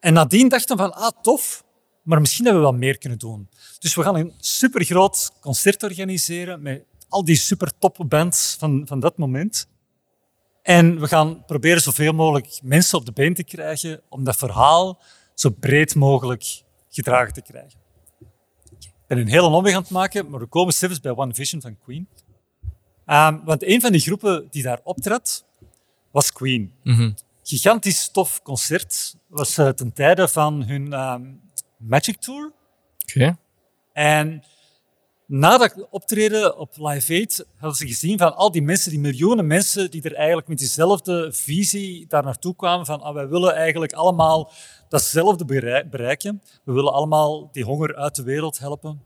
En 0.00 0.12
nadien 0.12 0.48
dachten 0.48 0.76
we 0.76 0.82
van, 0.82 0.94
ah, 0.94 1.22
tof, 1.22 1.64
maar 2.02 2.20
misschien 2.20 2.44
hebben 2.44 2.62
we 2.62 2.68
wel 2.70 2.78
meer 2.78 2.98
kunnen 2.98 3.18
doen. 3.18 3.48
Dus 3.78 3.94
we 3.94 4.02
gaan 4.02 4.16
een 4.16 4.32
supergroot 4.38 5.30
concert 5.40 5.82
organiseren 5.82 6.62
met 6.62 6.84
al 7.08 7.24
die 7.24 7.36
super 7.36 7.78
top 7.78 8.04
bands 8.08 8.56
van, 8.58 8.82
van 8.86 9.00
dat 9.00 9.16
moment. 9.18 9.68
En 10.62 11.00
we 11.00 11.06
gaan 11.08 11.44
proberen 11.44 11.82
zoveel 11.82 12.12
mogelijk 12.12 12.58
mensen 12.62 12.98
op 12.98 13.06
de 13.06 13.12
been 13.12 13.34
te 13.34 13.44
krijgen 13.44 14.00
om 14.08 14.24
dat 14.24 14.36
verhaal 14.36 15.02
zo 15.34 15.50
breed 15.50 15.94
mogelijk 15.94 16.62
gedragen 16.88 17.32
te 17.32 17.42
krijgen. 17.42 17.78
Ben 19.06 19.18
een 19.18 19.28
hele 19.28 19.46
omweg 19.46 19.74
aan 19.74 19.80
het 19.80 19.90
maken, 19.90 20.30
maar 20.30 20.40
we 20.40 20.46
komen 20.46 20.74
zelfs 20.74 21.00
bij 21.00 21.16
One 21.16 21.34
Vision 21.34 21.60
van 21.60 21.78
Queen. 21.84 22.08
Ehm, 23.06 23.44
want 23.44 23.62
een 23.62 23.80
van 23.80 23.92
die 23.92 24.00
groepen 24.00 24.46
die 24.50 24.62
daar 24.62 24.80
optrad, 24.82 25.44
was 26.10 26.32
Queen. 26.32 26.72
Mhm. 26.82 27.10
Gigantisch 27.42 28.08
tof 28.10 28.42
concert. 28.42 29.16
was 29.28 29.58
eh, 29.58 29.68
ten 29.68 29.92
tijde 29.92 30.28
van 30.28 30.64
hun 30.64 30.92
ehm, 30.92 31.22
Magic 31.76 32.16
Tour. 32.16 32.52
Oké. 33.02 33.36
En 33.92 34.44
na 35.38 35.58
dat 35.58 35.86
optreden 35.90 36.58
op 36.58 36.76
Live 36.76 37.12
Aid 37.12 37.46
hadden 37.56 37.76
ze 37.78 37.86
gezien 37.86 38.18
van 38.18 38.36
al 38.36 38.50
die 38.50 38.62
mensen, 38.62 38.90
die 38.90 39.00
miljoenen 39.00 39.46
mensen 39.46 39.90
die 39.90 40.02
er 40.02 40.14
eigenlijk 40.14 40.48
met 40.48 40.58
diezelfde 40.58 41.32
visie 41.32 42.06
daar 42.06 42.22
naartoe 42.22 42.56
kwamen 42.56 42.86
van 42.86 43.00
ah, 43.00 43.14
wij 43.14 43.28
willen 43.28 43.54
eigenlijk 43.54 43.92
allemaal 43.92 44.52
datzelfde 44.88 45.44
berei- 45.44 45.84
bereiken. 45.84 46.42
We 46.64 46.72
willen 46.72 46.92
allemaal 46.92 47.48
die 47.52 47.64
honger 47.64 47.96
uit 47.96 48.14
de 48.14 48.22
wereld 48.22 48.58
helpen. 48.58 49.02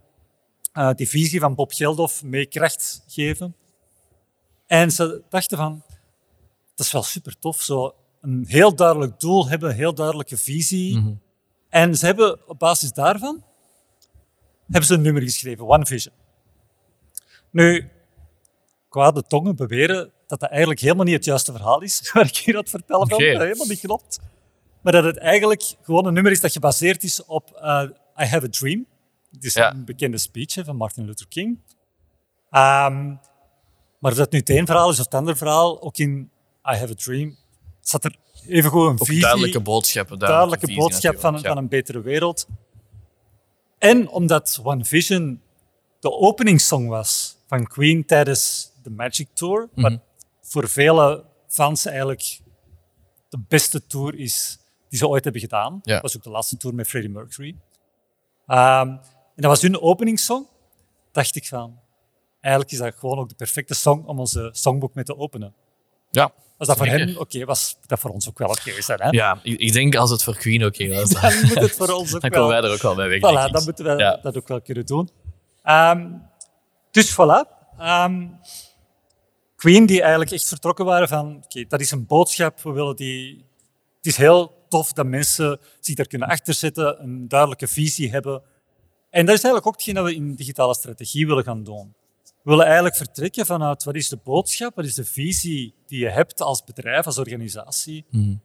Eh, 0.73 0.91
die 0.95 1.09
visie 1.09 1.41
van 1.41 1.55
Bob 1.55 1.73
Geldof 1.73 2.23
mee 2.23 2.47
kracht 2.47 3.05
geven. 3.07 3.55
En 4.67 4.91
ze 4.91 5.23
dachten 5.29 5.59
van, 5.59 5.83
dat 6.75 6.87
is 6.87 6.93
wel 6.93 7.03
super 7.03 7.39
tof, 7.39 7.63
zo 7.63 7.95
een 8.21 8.45
heel 8.49 8.75
duidelijk 8.75 9.21
doel 9.21 9.49
hebben, 9.49 9.71
een 9.71 9.77
heel 9.77 9.95
duidelijke 9.95 10.37
visie. 10.37 10.99
Mhm. 10.99 11.13
En 11.69 11.97
ze 11.97 12.07
hebben 12.07 12.49
op 12.49 12.59
basis 12.59 12.93
daarvan 12.93 13.47
hebben 14.69 14.87
ze 14.87 14.95
een 14.95 15.03
nummer 15.03 15.23
geschreven, 15.23 15.69
One 15.69 15.87
Vision. 15.87 16.15
Nu, 17.59 17.89
kwade 18.89 19.23
tongen 19.23 19.57
beweren 19.57 20.13
dat 20.27 20.41
dat 20.41 20.51
eigenlijk 20.51 20.81
helemaal 20.81 21.05
niet 21.05 21.15
het 21.15 21.25
juiste 21.25 21.53
verhaal 21.53 21.81
is, 21.83 22.01
waar 22.13 22.27
ik 22.27 22.37
hier 22.37 22.55
aan 22.55 22.61
het 22.61 22.71
vertellen 22.71 23.09
ben, 23.09 23.17
Oké. 23.17 23.33
dat 23.33 23.43
helemaal 23.43 23.67
niet 23.67 23.81
klopt. 23.81 24.19
Maar 24.83 24.93
dat 24.93 25.05
het 25.05 25.17
eigenlijk 25.17 25.75
gewoon 25.83 26.07
een 26.07 26.13
nummer 26.15 26.33
is 26.33 26.41
dat 26.41 26.53
gebaseerd 26.53 27.03
is 27.03 27.25
op 27.25 27.51
eh, 27.51 27.83
I 28.21 28.25
Have 28.25 28.47
a 28.47 28.49
Dream. 28.51 28.87
Het 29.31 29.45
is 29.45 29.55
Ja. 29.55 29.71
een 29.73 29.85
bekende 29.85 30.19
speech 30.19 30.55
hè, 30.55 30.65
van 30.65 30.77
Martin 30.77 31.05
Luther 31.05 31.29
King. 31.29 31.59
Ehm, 32.51 33.15
maar 33.99 34.15
dat 34.15 34.31
nu 34.31 34.39
het 34.39 34.51
een 34.51 34.67
verhaal 34.67 34.91
is 34.91 34.99
of 34.99 35.05
het 35.05 35.15
andere 35.15 35.37
verhaal, 35.37 35.83
ook 35.83 35.97
in 35.99 36.31
I 36.71 36.77
Have 36.77 36.93
a 36.93 36.95
Dream 36.97 37.37
zat 37.81 38.05
er 38.05 38.17
even 38.47 38.71
gewoon 38.71 38.91
een 38.91 38.99
visie 38.99 39.21
duidelijke 39.23 39.61
boodschappen. 39.61 40.19
duidelijke 40.19 40.67
visie 40.67 40.83
boodschap 40.83 41.19
van, 41.21 41.41
van 41.41 41.57
een 41.57 41.69
betere 41.69 42.01
wereld. 42.01 42.47
En 43.79 44.09
omdat 44.09 44.61
One 44.63 44.85
Vision 44.85 45.41
de 46.01 46.11
openingssong 46.11 46.89
was 46.89 47.38
van 47.49 47.67
Queen 47.67 48.05
tijdens 48.07 48.71
de 48.83 48.91
Magic 48.91 49.29
Tour, 49.33 49.69
wat 49.75 49.91
Mhm. 49.91 49.99
voor 50.43 50.69
vele 50.69 51.25
fans 51.49 51.85
eigenlijk 51.87 52.41
de 53.29 53.39
beste 53.49 53.87
tour 53.87 54.15
is 54.15 54.59
die 54.89 54.99
ze 54.99 55.09
ooit 55.09 55.25
hebben 55.25 55.43
gedaan. 55.43 55.81
Ja. 55.83 55.93
Dat 55.93 56.03
was 56.03 56.17
ook 56.17 56.23
de 56.23 56.31
laatste 56.31 56.57
tour 56.57 56.77
met 56.77 56.89
Freddie 56.89 57.11
Mercury. 57.11 57.57
Ehm, 58.47 58.89
en 58.89 59.01
dat 59.35 59.45
was 59.51 59.63
hun 59.63 59.81
openingssong. 59.81 60.47
Dacht 61.13 61.37
ik 61.37 61.47
van, 61.47 61.79
eigenlijk 62.41 62.73
is 62.75 62.79
dat 62.79 62.95
gewoon 62.97 63.19
ook 63.19 63.29
de 63.29 63.35
perfecte 63.35 63.75
song 63.75 64.05
om 64.07 64.19
onze 64.19 64.49
songboek 64.53 64.95
mee 64.95 65.05
te 65.05 65.17
openen. 65.17 65.55
Ja. 66.11 66.33
Was 66.59 66.69
dat 66.69 66.77
voor 66.77 66.87
hem 66.87 67.17
oké, 67.17 67.45
was 67.45 67.77
dat 67.87 67.99
voor 67.99 68.11
ons 68.11 68.29
ook 68.29 68.39
wel 68.39 68.49
oké 68.49 68.83
zijn. 68.83 69.01
Hè? 69.03 69.09
Ja, 69.11 69.41
ik, 69.43 69.73
denk 69.73 69.97
als 69.97 70.11
het 70.11 70.23
voor 70.23 70.37
Queen 70.37 70.65
oké 70.65 70.89
was, 70.95 71.11
dan, 71.11 71.21
Dan 71.31 71.47
moet 71.47 71.55
het 71.59 71.73
voor 71.73 71.89
ons 71.91 72.15
ook 72.15 72.21
dan 72.23 72.31
wel. 72.31 72.41
komen 72.43 72.61
wij 72.61 72.69
er 72.71 72.75
ook 72.77 72.83
wel 72.83 72.95
bij 72.95 73.09
weg. 73.09 73.19
Voilà, 73.19 73.53
dan 73.53 73.65
moeten 73.65 73.85
we 73.85 73.97
Ja. 74.03 74.17
dat 74.23 74.37
ook 74.37 74.49
wel 74.49 74.61
kunnen 74.61 74.87
doen. 74.87 75.09
Ehm, 75.63 76.11
dus 76.91 77.13
voilà. 77.13 77.57
Ehm, 77.79 78.27
Queen 79.57 79.87
die 79.87 80.01
eigenlijk 80.01 80.31
echt 80.31 80.49
vertrokken 80.49 80.85
waren 80.85 81.09
van, 81.09 81.37
oké, 81.45 81.65
dat 81.65 81.81
is 81.81 81.91
een 81.91 82.07
boodschap, 82.07 82.63
we 82.63 82.71
willen 82.71 82.97
die... 82.97 83.47
Het 83.97 84.07
is 84.07 84.17
heel 84.17 84.67
tof 84.69 84.93
dat 84.93 85.07
mensen 85.07 85.61
zich 85.81 85.95
daar 85.95 86.07
kunnen 86.07 86.29
achterzetten, 86.29 87.03
een 87.03 87.29
duidelijke 87.29 87.67
visie 87.67 88.11
hebben. 88.11 88.43
En 89.11 89.27
dat 89.27 89.35
is 89.35 89.43
eigenlijk 89.43 89.67
ook 89.67 89.73
hetgeen 89.73 89.95
dat 89.95 90.05
we 90.05 90.15
in 90.15 90.35
digitale 90.35 90.75
strategie 90.75 91.27
willen 91.27 91.45
gaan 91.45 91.65
doen. 91.65 91.95
We 92.25 92.51
willen 92.51 92.65
eigenlijk 92.65 92.97
vertrekken 92.97 93.47
vanuit 93.47 93.85
wat 93.85 93.95
is 93.95 94.09
de 94.09 94.17
boodschap, 94.17 94.75
wat 94.75 94.85
is 94.85 94.95
de 94.95 95.05
visie 95.05 95.75
die 95.87 95.99
je 95.99 96.09
hebt 96.09 96.41
als 96.41 96.65
bedrijf, 96.65 97.07
als 97.07 97.19
organisatie. 97.19 98.05
Mhm. 98.11 98.37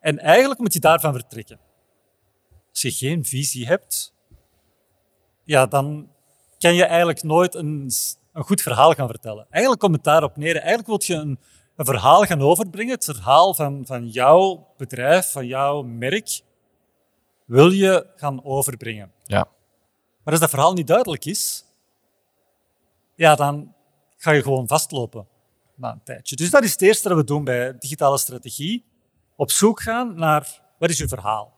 En 0.00 0.18
eigenlijk 0.18 0.60
moet 0.60 0.72
je 0.72 0.80
daarvan 0.80 1.12
vertrekken. 1.12 1.60
Als 2.70 2.82
je 2.82 2.90
geen 2.90 3.24
visie 3.24 3.66
hebt, 3.66 4.14
ja, 5.44 5.66
dan 5.66 6.13
kan 6.64 6.74
je 6.74 6.84
eigenlijk 6.84 7.22
nooit 7.22 7.54
een, 7.54 7.90
een 8.32 8.42
goed 8.42 8.62
verhaal 8.62 8.92
gaan 8.92 9.08
vertellen. 9.08 9.46
Eigenlijk 9.50 9.82
komt 9.82 9.94
het 9.94 10.04
daarop 10.04 10.36
neer. 10.36 10.56
Eigenlijk 10.56 10.86
wil 10.86 10.98
je 11.02 11.14
een, 11.14 11.38
een 11.76 11.84
verhaal 11.84 12.22
gaan 12.22 12.40
overbrengen, 12.40 12.94
het 12.94 13.04
verhaal 13.04 13.54
van, 13.54 13.86
van 13.86 14.08
jouw 14.08 14.66
bedrijf, 14.76 15.30
van 15.30 15.46
jouw 15.46 15.82
merk, 15.82 16.40
wil 17.44 17.70
je 17.70 18.06
gaan 18.16 18.44
overbrengen. 18.44 19.12
Ja. 19.24 19.48
Maar 20.22 20.32
als 20.32 20.40
dat 20.40 20.50
verhaal 20.50 20.72
niet 20.72 20.86
duidelijk 20.86 21.24
is, 21.24 21.64
ja, 23.14 23.34
dan 23.34 23.74
ga 24.16 24.30
je 24.30 24.42
gewoon 24.42 24.68
vastlopen 24.68 25.26
na 25.74 25.92
een 25.92 26.02
tijdje. 26.04 26.36
Dus 26.36 26.50
dat 26.50 26.64
is 26.64 26.72
het 26.72 26.82
eerste 26.82 27.08
dat 27.08 27.16
we 27.16 27.24
doen 27.24 27.44
bij 27.44 27.76
digitale 27.78 28.18
strategie. 28.18 28.84
Op 29.36 29.50
zoek 29.50 29.82
gaan 29.82 30.14
naar 30.14 30.60
wat 30.78 30.90
is 30.90 30.98
je 30.98 31.08
verhaal. 31.08 31.52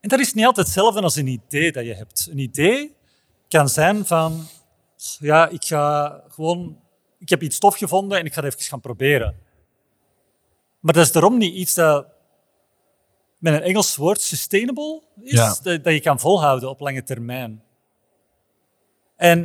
En 0.00 0.08
dat 0.08 0.20
is 0.20 0.34
niet 0.34 0.46
altijd 0.46 0.66
hetzelfde 0.66 1.00
als 1.00 1.16
een 1.16 1.26
idee 1.26 1.72
dat 1.72 1.84
je 1.84 1.94
hebt. 1.94 2.28
Een 2.30 2.38
idee 2.38 3.00
kan 3.52 3.68
zijn 3.68 4.06
van, 4.06 4.46
ja, 5.18 5.48
ik 5.48 5.64
ga 5.64 6.20
gewoon, 6.28 6.80
ik 7.18 7.28
heb 7.28 7.42
iets 7.42 7.58
tof 7.58 7.76
gevonden 7.76 8.18
en 8.18 8.24
ik 8.24 8.32
ga 8.32 8.42
het 8.42 8.54
even 8.54 8.66
gaan 8.66 8.80
proberen. 8.80 9.36
Maar 10.80 10.94
dat 10.94 11.04
is 11.04 11.12
daarom 11.12 11.38
niet 11.38 11.54
iets 11.54 11.74
dat 11.74 12.06
met 13.38 13.54
een 13.54 13.62
Engels 13.62 13.96
woord 13.96 14.20
sustainable 14.20 15.02
is, 15.20 15.32
Ja. 15.32 15.56
dat, 15.62 15.84
dat 15.84 15.92
je 15.92 16.00
kan 16.00 16.20
volhouden 16.20 16.68
op 16.68 16.80
lange 16.80 17.02
termijn. 17.02 17.62
En 19.16 19.38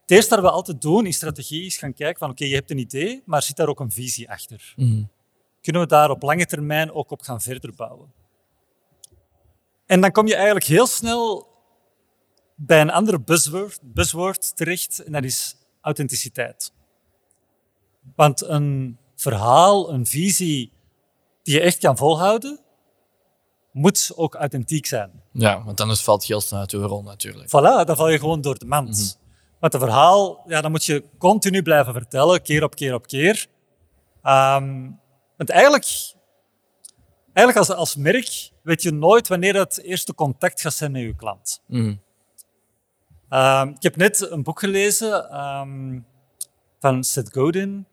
het 0.00 0.10
eerste 0.10 0.34
dat 0.34 0.44
we 0.44 0.50
altijd 0.50 0.80
doen 0.80 1.06
in 1.06 1.12
strategie 1.12 1.64
is 1.66 1.76
gaan 1.76 1.94
kijken 1.94 2.18
van 2.18 2.30
oké, 2.30 2.44
je 2.44 2.54
hebt 2.54 2.70
een 2.70 2.78
idee, 2.78 3.22
maar 3.24 3.42
zit 3.42 3.56
daar 3.56 3.68
ook 3.68 3.80
een 3.80 3.90
visie 3.90 4.30
achter? 4.30 4.72
Mhm. 4.76 5.02
Kunnen 5.60 5.82
we 5.82 5.88
daar 5.88 6.10
op 6.10 6.22
lange 6.22 6.46
termijn 6.46 6.92
ook 6.92 7.10
op 7.10 7.20
gaan 7.20 7.40
verder 7.40 7.74
bouwen? 7.74 8.12
En 9.86 10.00
dan 10.00 10.12
kom 10.12 10.26
je 10.26 10.34
eigenlijk 10.34 10.66
heel 10.66 10.86
snel 10.86 11.52
bij 12.54 12.80
een 12.80 12.90
ander 12.90 13.22
buzzword, 13.22 13.78
buzzword 13.82 14.56
terecht 14.56 15.04
en 15.04 15.12
dat 15.12 15.24
is 15.24 15.56
authenticiteit. 15.80 16.72
Want 18.16 18.42
een 18.42 18.98
verhaal, 19.16 19.92
een 19.92 20.06
visie 20.06 20.72
die 21.42 21.54
je 21.54 21.60
echt 21.60 21.78
kan 21.78 21.96
volhouden, 21.96 22.60
moet 23.72 24.12
ook 24.14 24.34
authentiek 24.34 24.86
zijn. 24.86 25.22
Ja, 25.32 25.64
want 25.64 25.80
anders 25.80 26.02
valt 26.02 26.26
je 26.26 26.32
heel 26.32 26.42
snel 26.42 26.60
uit 26.60 26.72
rol 26.72 27.02
natuurlijk. 27.02 27.48
Voilà, 27.48 27.86
dan 27.86 27.96
val 27.96 28.08
je 28.08 28.18
gewoon 28.18 28.40
door 28.40 28.58
de 28.58 28.66
mand. 28.66 29.18
Want 29.60 29.74
een 29.74 29.80
verhaal, 29.80 30.42
ja, 30.46 30.60
dat 30.60 30.70
moet 30.70 30.84
je 30.84 31.04
continu 31.18 31.62
blijven 31.62 31.92
vertellen, 31.92 32.42
keer 32.42 32.62
op 32.62 32.74
keer 32.74 32.94
op 32.94 33.06
keer. 33.06 33.46
Ehm, 34.22 34.90
want 35.36 35.50
eigenlijk, 35.50 35.86
eigenlijk 37.32 37.68
als, 37.68 37.78
als 37.78 37.96
merk 37.96 38.50
weet 38.62 38.82
je 38.82 38.90
nooit 38.90 39.28
wanneer 39.28 39.54
het 39.54 39.82
eerste 39.82 40.14
contact 40.14 40.60
gaat 40.60 40.74
zijn 40.74 40.92
met 40.92 41.02
je 41.02 41.16
klant. 41.16 41.62
Mhm. 41.66 41.94
Ehm, 43.28 43.68
ik 43.68 43.82
heb 43.82 43.96
net 43.96 44.30
een 44.30 44.42
boek 44.42 44.58
gelezen 44.58 45.30
ehm, 45.30 46.00
van 46.80 47.04
Seth 47.04 47.32
Godin. 47.32 47.86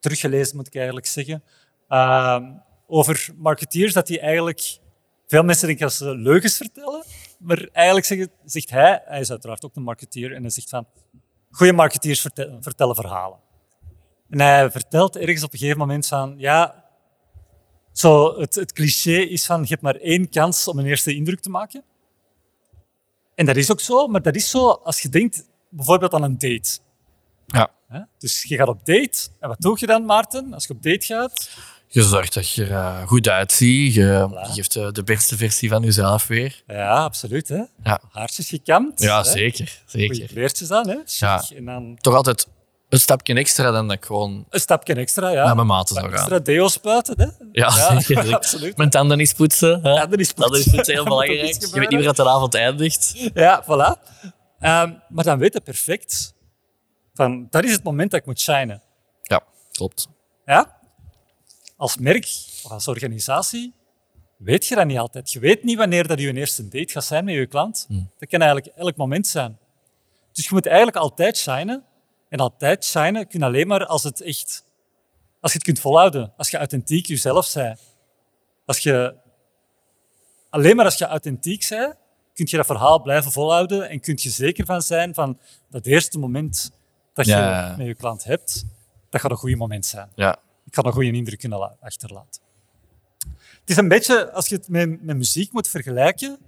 Teruggelezen, 0.00 0.56
moet 0.56 0.66
ik 0.66 0.74
eigenlijk 0.74 1.06
zeggen. 1.06 1.42
Ehm, 1.88 2.52
over 2.86 3.28
marketeers, 3.36 3.92
dat 3.92 4.06
die 4.06 4.20
eigenlijk... 4.20 4.78
Veel 5.26 5.42
mensen 5.42 5.66
denken 5.66 5.86
dat 5.86 5.94
ze 5.94 6.16
leugens 6.16 6.56
vertellen. 6.56 7.04
Maar 7.38 7.68
eigenlijk 7.72 8.06
zeggen, 8.06 8.30
zegt 8.44 8.70
hij, 8.70 9.02
hij 9.04 9.20
is 9.20 9.30
uiteraard 9.30 9.64
ook 9.64 9.76
een 9.76 9.82
marketeer, 9.82 10.34
en 10.34 10.40
hij 10.40 10.50
zegt 10.50 10.68
van... 10.68 10.86
Goede 11.50 11.72
marketeers 11.72 12.20
verte- 12.20 12.56
vertellen 12.60 12.94
verhalen. 12.94 13.38
En 14.30 14.40
hij 14.40 14.70
vertelt 14.70 15.16
ergens 15.16 15.42
op 15.42 15.52
een 15.52 15.58
gegeven 15.58 15.78
moment 15.80 16.06
van... 16.06 16.34
Ja, 16.36 16.84
zo 17.92 18.40
het, 18.40 18.54
het 18.54 18.72
cliché 18.72 19.16
is 19.16 19.46
van, 19.46 19.60
je 19.60 19.68
hebt 19.68 19.82
maar 19.82 19.96
één 19.96 20.28
kans 20.28 20.68
om 20.68 20.78
een 20.78 20.86
eerste 20.86 21.14
indruk 21.14 21.40
te 21.40 21.50
maken. 21.50 21.84
En 23.34 23.46
dat 23.46 23.56
is 23.56 23.70
ook 23.70 23.80
zo, 23.80 24.06
maar 24.06 24.22
dat 24.22 24.34
is 24.34 24.50
zo 24.50 24.68
als 24.70 25.00
je 25.02 25.08
denkt 25.08 25.44
bijvoorbeeld 25.68 26.14
aan 26.14 26.22
een 26.22 26.38
date. 26.38 26.78
Ja. 27.46 27.70
Dus 28.18 28.42
je 28.42 28.56
gaat 28.56 28.68
op 28.68 28.86
date. 28.86 29.28
En 29.40 29.48
wat 29.48 29.60
doe 29.60 29.76
je 29.80 29.86
dan, 29.86 30.04
Maarten, 30.04 30.54
als 30.54 30.66
je 30.66 30.72
op 30.72 30.82
date 30.82 31.06
gaat? 31.06 31.50
Je 31.88 32.02
zorgt 32.02 32.34
dat 32.34 32.50
je 32.50 32.64
er 32.64 32.70
eh, 32.70 33.02
goed 33.06 33.28
uitziet. 33.28 33.94
Je, 33.94 34.28
Voilà. 34.30 34.52
geeft 34.52 34.76
eh, 34.76 34.90
de 34.90 35.02
beste 35.02 35.36
versie 35.36 35.68
van 35.68 35.82
jezelf 35.82 36.26
weer. 36.26 36.62
Ja, 36.66 37.04
absoluut. 37.04 37.48
Hè? 37.48 37.62
Ja, 37.82 38.00
Haarsjes 38.12 38.48
gekamd. 38.48 39.00
ja 39.00 39.22
hè? 39.22 39.30
zeker. 39.30 39.82
Goeie 39.90 40.14
zeker. 40.14 40.28
kleertjes 40.32 40.70
aan. 40.70 40.88
Hè? 40.88 40.96
Ja. 41.04 41.44
En 41.56 41.64
dan 41.64 41.96
Toch 42.00 42.14
altijd 42.14 42.46
een 42.94 43.00
stapje 43.00 43.34
extra 43.34 43.70
dan 43.70 43.88
dat 43.88 43.96
ik 43.96 44.04
gewoon 44.04 44.46
een 44.50 44.60
stapje 44.60 44.94
extra. 44.94 45.28
Ja. 45.28 45.44
naar 45.44 45.54
mijn 45.54 45.66
maten 45.66 45.94
zou 45.94 46.06
gaan. 46.06 46.14
extra 46.18 46.38
deo 46.38 46.68
spuiten. 46.68 47.20
Hè? 47.20 47.26
Ja, 47.52 47.70
zeker. 48.00 48.34
absoluut. 48.34 48.76
Mijn 48.76 48.90
tanden 48.90 49.18
eens 49.18 49.32
poetsen. 49.32 49.82
Hè? 49.82 49.90
Ja, 49.90 50.06
dat 50.06 50.18
is 50.18 50.34
Dat 50.34 50.44
is 50.44 50.56
poetsen. 50.56 50.72
poetsen 50.72 50.94
heel 50.94 51.04
belangrijk. 51.04 51.60
Je 51.60 51.70
weet 51.70 51.88
niet 51.88 51.98
meer 51.98 52.02
dat 52.02 52.16
de 52.16 52.28
avond 52.28 52.54
eindigt. 52.54 53.30
Ja, 53.34 53.64
voilà. 53.64 54.02
Ehm, 54.58 54.92
maar 55.08 55.24
dan 55.24 55.38
weet 55.38 55.52
je 55.52 55.60
perfect 55.60 56.34
van, 57.14 57.46
dat 57.50 57.64
is 57.64 57.72
het 57.72 57.82
moment 57.82 58.10
dat 58.10 58.20
ik 58.20 58.26
moet 58.26 58.40
shinen. 58.40 58.82
Ja, 59.22 59.40
klopt. 59.72 60.08
Ja? 60.44 60.78
Als 61.76 61.96
merk 61.96 62.24
of 62.62 62.70
als 62.70 62.88
organisatie 62.88 63.74
weet 64.38 64.66
je 64.66 64.74
dat 64.74 64.86
niet 64.86 64.98
altijd. 64.98 65.32
Je 65.32 65.38
weet 65.38 65.64
niet 65.64 65.76
wanneer 65.78 66.06
dat 66.06 66.20
je 66.20 66.32
eerste 66.32 66.68
date 66.68 66.92
gaat 66.92 67.04
zijn 67.04 67.24
met 67.24 67.34
je 67.34 67.46
klant. 67.46 67.86
Dat 68.18 68.28
kan 68.28 68.40
eigenlijk 68.40 68.76
elk 68.76 68.96
moment 68.96 69.26
zijn. 69.26 69.58
Dus 70.32 70.44
je 70.44 70.50
moet 70.54 70.66
eigenlijk 70.66 70.96
altijd 70.96 71.36
shinen. 71.36 71.84
En 72.34 72.40
altijd 72.40 72.84
shinen 72.84 73.26
kun 73.28 73.38
je 73.40 73.44
alleen 73.46 73.66
maar 73.66 73.86
als 73.86 74.02
het 74.02 74.20
echt... 74.20 74.64
Als 75.40 75.52
je 75.52 75.58
het 75.58 75.66
kunt 75.66 75.80
volhouden. 75.80 76.32
Als 76.36 76.50
je 76.50 76.56
authentiek 76.56 77.06
jezelf 77.06 77.52
bent. 77.52 77.80
Als 78.66 78.78
je... 78.78 79.14
Alleen 80.50 80.76
maar 80.76 80.84
als 80.84 80.98
je 80.98 81.04
authentiek 81.06 81.66
bent, 81.68 81.94
kun 82.34 82.46
je 82.50 82.56
dat 82.56 82.66
verhaal 82.66 83.02
blijven 83.02 83.32
volhouden 83.32 83.88
en 83.88 84.00
kun 84.00 84.18
je 84.22 84.30
zeker 84.30 84.64
van 84.66 84.82
zijn 84.82 85.14
van 85.14 85.38
dat 85.70 85.86
eerste 85.86 86.18
moment 86.18 86.70
dat 87.12 87.26
je 87.26 87.30
Ja. 87.32 87.74
met 87.78 87.86
je 87.86 87.94
klant 87.94 88.24
hebt, 88.24 88.64
dat 89.10 89.20
gaat 89.20 89.30
een 89.30 89.36
goede 89.36 89.56
moment 89.56 89.86
zijn. 89.86 90.10
Ja. 90.14 90.38
Ik 90.66 90.74
ga 90.74 90.82
een 90.84 90.92
goede 90.92 91.12
indruk 91.12 91.38
kunnen 91.38 91.58
la- 91.58 91.76
achterlaten. 91.80 92.42
Het 93.60 93.70
is 93.70 93.76
een 93.76 93.88
beetje, 93.88 94.32
als 94.32 94.48
je 94.48 94.54
het 94.56 94.68
met, 94.68 95.02
met 95.02 95.16
muziek 95.16 95.52
moet 95.52 95.68
vergelijken, 95.68 96.38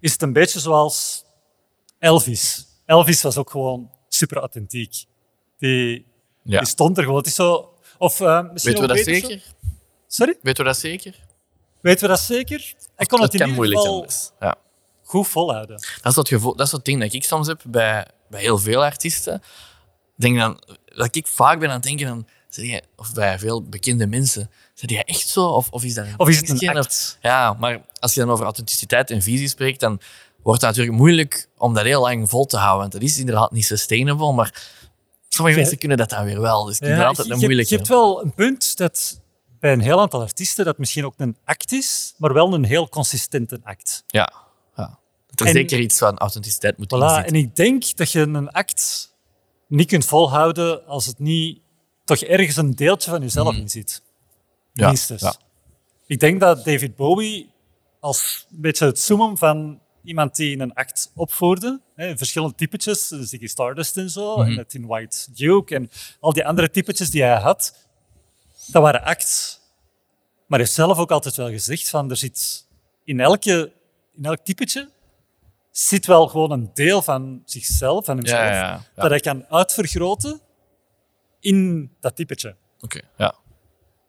is 0.00 0.12
het 0.12 0.22
een 0.22 0.32
beetje 0.32 0.60
zoals 0.60 1.24
Elvis. 1.98 2.66
Elvis 2.86 3.22
was 3.22 3.36
ook 3.36 3.50
gewoon 3.50 3.90
super 4.22 4.36
authentiek. 4.36 5.04
Die, 5.58 6.06
Ja. 6.42 6.58
die 6.58 6.68
stond 6.68 6.96
er 6.96 7.02
gewoon. 7.02 7.18
Het 7.18 7.26
is 7.26 7.34
zo, 7.34 7.74
of, 7.98 8.20
eh, 8.20 8.42
misschien 8.52 8.72
Weten 8.72 8.88
we 8.88 8.94
dat 8.94 9.04
beter 9.04 9.20
zo- 9.20 9.26
zeker? 9.28 9.42
Sorry? 10.06 10.38
Weten 10.42 10.64
we 10.64 10.70
dat 10.70 10.78
zeker? 10.78 11.14
Weten 11.80 12.02
we 12.02 12.08
dat 12.08 12.20
zeker? 12.20 12.74
Hij 12.96 13.06
kon 13.06 13.20
het, 13.22 13.32
Het 13.32 13.40
in 13.42 13.48
ieder 13.48 13.66
geval 13.66 13.94
anders. 13.94 14.30
Ja. 14.40 14.54
goed 15.02 15.28
volhouden. 15.28 15.76
Dat 15.76 16.06
is 16.06 16.14
dat 16.14 16.28
gevoel, 16.28 16.56
dat 16.56 16.66
is 16.66 16.72
dat 16.72 16.84
ding 16.84 17.00
dat 17.00 17.12
ik 17.12 17.24
soms 17.24 17.46
heb 17.46 17.60
bij, 17.66 18.06
bij 18.30 18.40
heel 18.40 18.58
veel 18.58 18.84
artiesten. 18.84 19.34
Ik 19.34 19.42
denk 20.28 20.38
dan, 20.38 20.60
dat 20.84 21.16
ik 21.16 21.26
vaak 21.26 21.58
ben 21.58 21.68
aan 21.68 21.74
het 21.74 21.82
denken, 21.82 22.06
dan, 22.06 22.26
zeg 22.48 22.64
je, 22.66 22.82
of 22.96 23.12
bij 23.14 23.38
veel 23.38 23.62
bekende 23.62 24.06
mensen, 24.06 24.50
zeg 24.74 24.90
je 24.90 25.04
echt 25.04 25.28
zo? 25.28 25.46
Of, 25.46 25.70
of 25.70 25.84
is 25.84 25.94
dat 25.94 26.06
een 26.06 26.14
Of 26.16 26.28
is 26.28 26.36
het 26.36 26.62
een 26.62 26.76
act? 26.76 27.18
Ja, 27.22 27.52
maar 27.52 27.80
als 28.00 28.14
je 28.14 28.20
dan 28.20 28.30
over 28.30 28.44
authenticiteit 28.44 29.10
en 29.10 29.22
visie 29.22 29.48
spreekt, 29.48 29.80
dan 29.80 30.00
wordt 30.42 30.60
het 30.60 30.70
natuurlijk 30.70 30.96
moeilijk 30.98 31.48
om 31.58 31.74
dat 31.74 31.84
heel 31.84 32.00
lang 32.00 32.28
vol 32.28 32.46
te 32.46 32.56
houden. 32.56 32.80
Want 32.80 32.92
dat 32.92 33.02
is 33.02 33.18
inderdaad 33.18 33.52
niet 33.52 33.64
sustainable, 33.66 34.32
maar 34.32 34.70
sommige 35.28 35.56
mensen 35.58 35.78
kunnen 35.78 35.96
dat 35.96 36.10
dan 36.10 36.24
weer 36.24 36.40
wel. 36.40 36.64
Dus 36.64 36.74
ik 36.78 36.84
vind 36.84 36.90
Ja, 36.96 36.98
dat 36.98 37.06
altijd 37.08 37.30
een 37.30 37.38
moeilijke. 37.38 37.70
je 37.70 37.76
hebt 37.76 37.88
wel 37.88 38.22
een 38.24 38.34
punt 38.34 38.76
dat 38.76 39.20
bij 39.60 39.72
een 39.72 39.80
heel 39.80 40.00
aantal 40.00 40.20
artiesten 40.20 40.64
dat 40.64 40.78
misschien 40.78 41.04
ook 41.04 41.14
een 41.16 41.36
act 41.44 41.72
is, 41.72 42.14
maar 42.16 42.32
wel 42.32 42.54
een 42.54 42.64
heel 42.64 42.88
consistente 42.88 43.60
act. 43.62 44.04
Ja, 44.06 44.32
ja. 44.76 44.98
Dat 45.26 45.40
er 45.40 45.46
En- 45.46 45.52
zeker 45.52 45.78
iets 45.78 45.98
van 45.98 46.18
authenticiteit 46.18 46.78
moet 46.78 46.94
Voilà, 46.96 47.24
en 47.26 47.34
ik 47.34 47.56
denk 47.56 47.96
dat 47.96 48.12
je 48.12 48.20
een 48.20 48.50
act 48.50 49.10
niet 49.68 49.88
kunt 49.88 50.04
volhouden 50.04 50.86
als 50.86 51.06
het 51.06 51.18
niet 51.18 51.60
toch 52.04 52.18
ergens 52.18 52.56
een 52.56 52.74
deeltje 52.74 53.10
van 53.10 53.20
jezelf 53.20 53.54
in 53.56 53.68
zit. 53.70 54.02
Ja, 54.72 54.86
Minstens. 54.86 55.20
ja. 55.20 55.34
Ik 56.06 56.20
denk 56.20 56.40
dat 56.40 56.64
David 56.64 56.96
Bowie 56.96 57.50
als 58.00 58.46
een 58.50 58.60
beetje 58.60 58.86
het 58.86 58.98
summum 58.98 59.38
van 59.38 59.80
iemand 60.04 60.36
die 60.36 60.58
een 60.58 60.72
act 60.72 61.10
opvoerde, 61.14 61.80
hè, 61.94 62.16
verschillende 62.16 62.54
typetjes, 62.54 63.08
Ziggy 63.08 63.46
Stardust 63.46 63.96
en 63.96 64.10
zo, 64.10 64.42
en 64.42 64.56
het 64.56 64.74
in 64.74 64.86
White 64.86 65.32
Duke 65.32 65.74
en 65.74 65.90
al 66.20 66.32
die 66.32 66.46
andere 66.46 66.70
typetjes 66.70 67.10
die 67.10 67.22
hij 67.22 67.40
had, 67.40 67.88
dat 68.66 68.82
waren 68.82 69.02
acts. 69.02 69.60
Maar 70.46 70.58
hij 70.58 70.68
heeft 70.68 70.72
zelf 70.72 70.98
ook 70.98 71.10
altijd 71.10 71.36
wel 71.36 71.48
gezegd 71.48 71.88
van 71.88 72.10
er 72.10 72.16
zit 72.16 72.66
in, 73.04 73.20
elke, 73.20 73.72
in 74.12 74.24
elk 74.24 74.44
typetje 74.44 74.90
zit 75.70 76.06
wel 76.06 76.28
gewoon 76.28 76.50
een 76.50 76.70
deel 76.74 77.02
van 77.02 77.42
zichzelf, 77.44 78.04
van 78.04 78.16
hemzelf, 78.16 78.40
Ja, 78.40 78.52
ja, 78.54 78.60
ja. 78.60 79.02
dat 79.02 79.10
hij 79.10 79.20
kan 79.20 79.46
uitvergroten 79.48 80.40
in 81.40 81.90
dat 82.00 82.16
typetje. 82.16 82.56
Oké, 82.80 83.00
ja. 83.16 83.34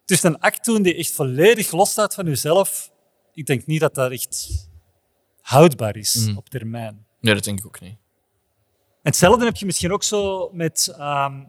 Dus 0.04 0.22
een 0.22 0.40
act 0.40 0.64
doen 0.64 0.82
die 0.82 0.94
echt 0.94 1.10
volledig 1.10 1.70
losstaat 1.70 2.14
van 2.14 2.26
jezelf, 2.26 2.90
ik 3.32 3.46
denk 3.46 3.66
niet 3.66 3.80
dat 3.80 3.94
dat 3.94 4.10
echt 4.10 4.68
houdbaar 5.44 5.96
is 5.96 6.14
Mhm. 6.14 6.36
op 6.36 6.48
termijn. 6.48 7.06
Nee, 7.20 7.34
dat 7.34 7.44
denk 7.44 7.58
ik 7.58 7.66
ook 7.66 7.80
niet. 7.80 7.96
En 9.02 9.10
hetzelfde 9.10 9.44
heb 9.44 9.56
je 9.56 9.66
misschien 9.66 9.92
ook 9.92 10.02
zo 10.02 10.50
met 10.52 10.94
ehm 10.98 11.42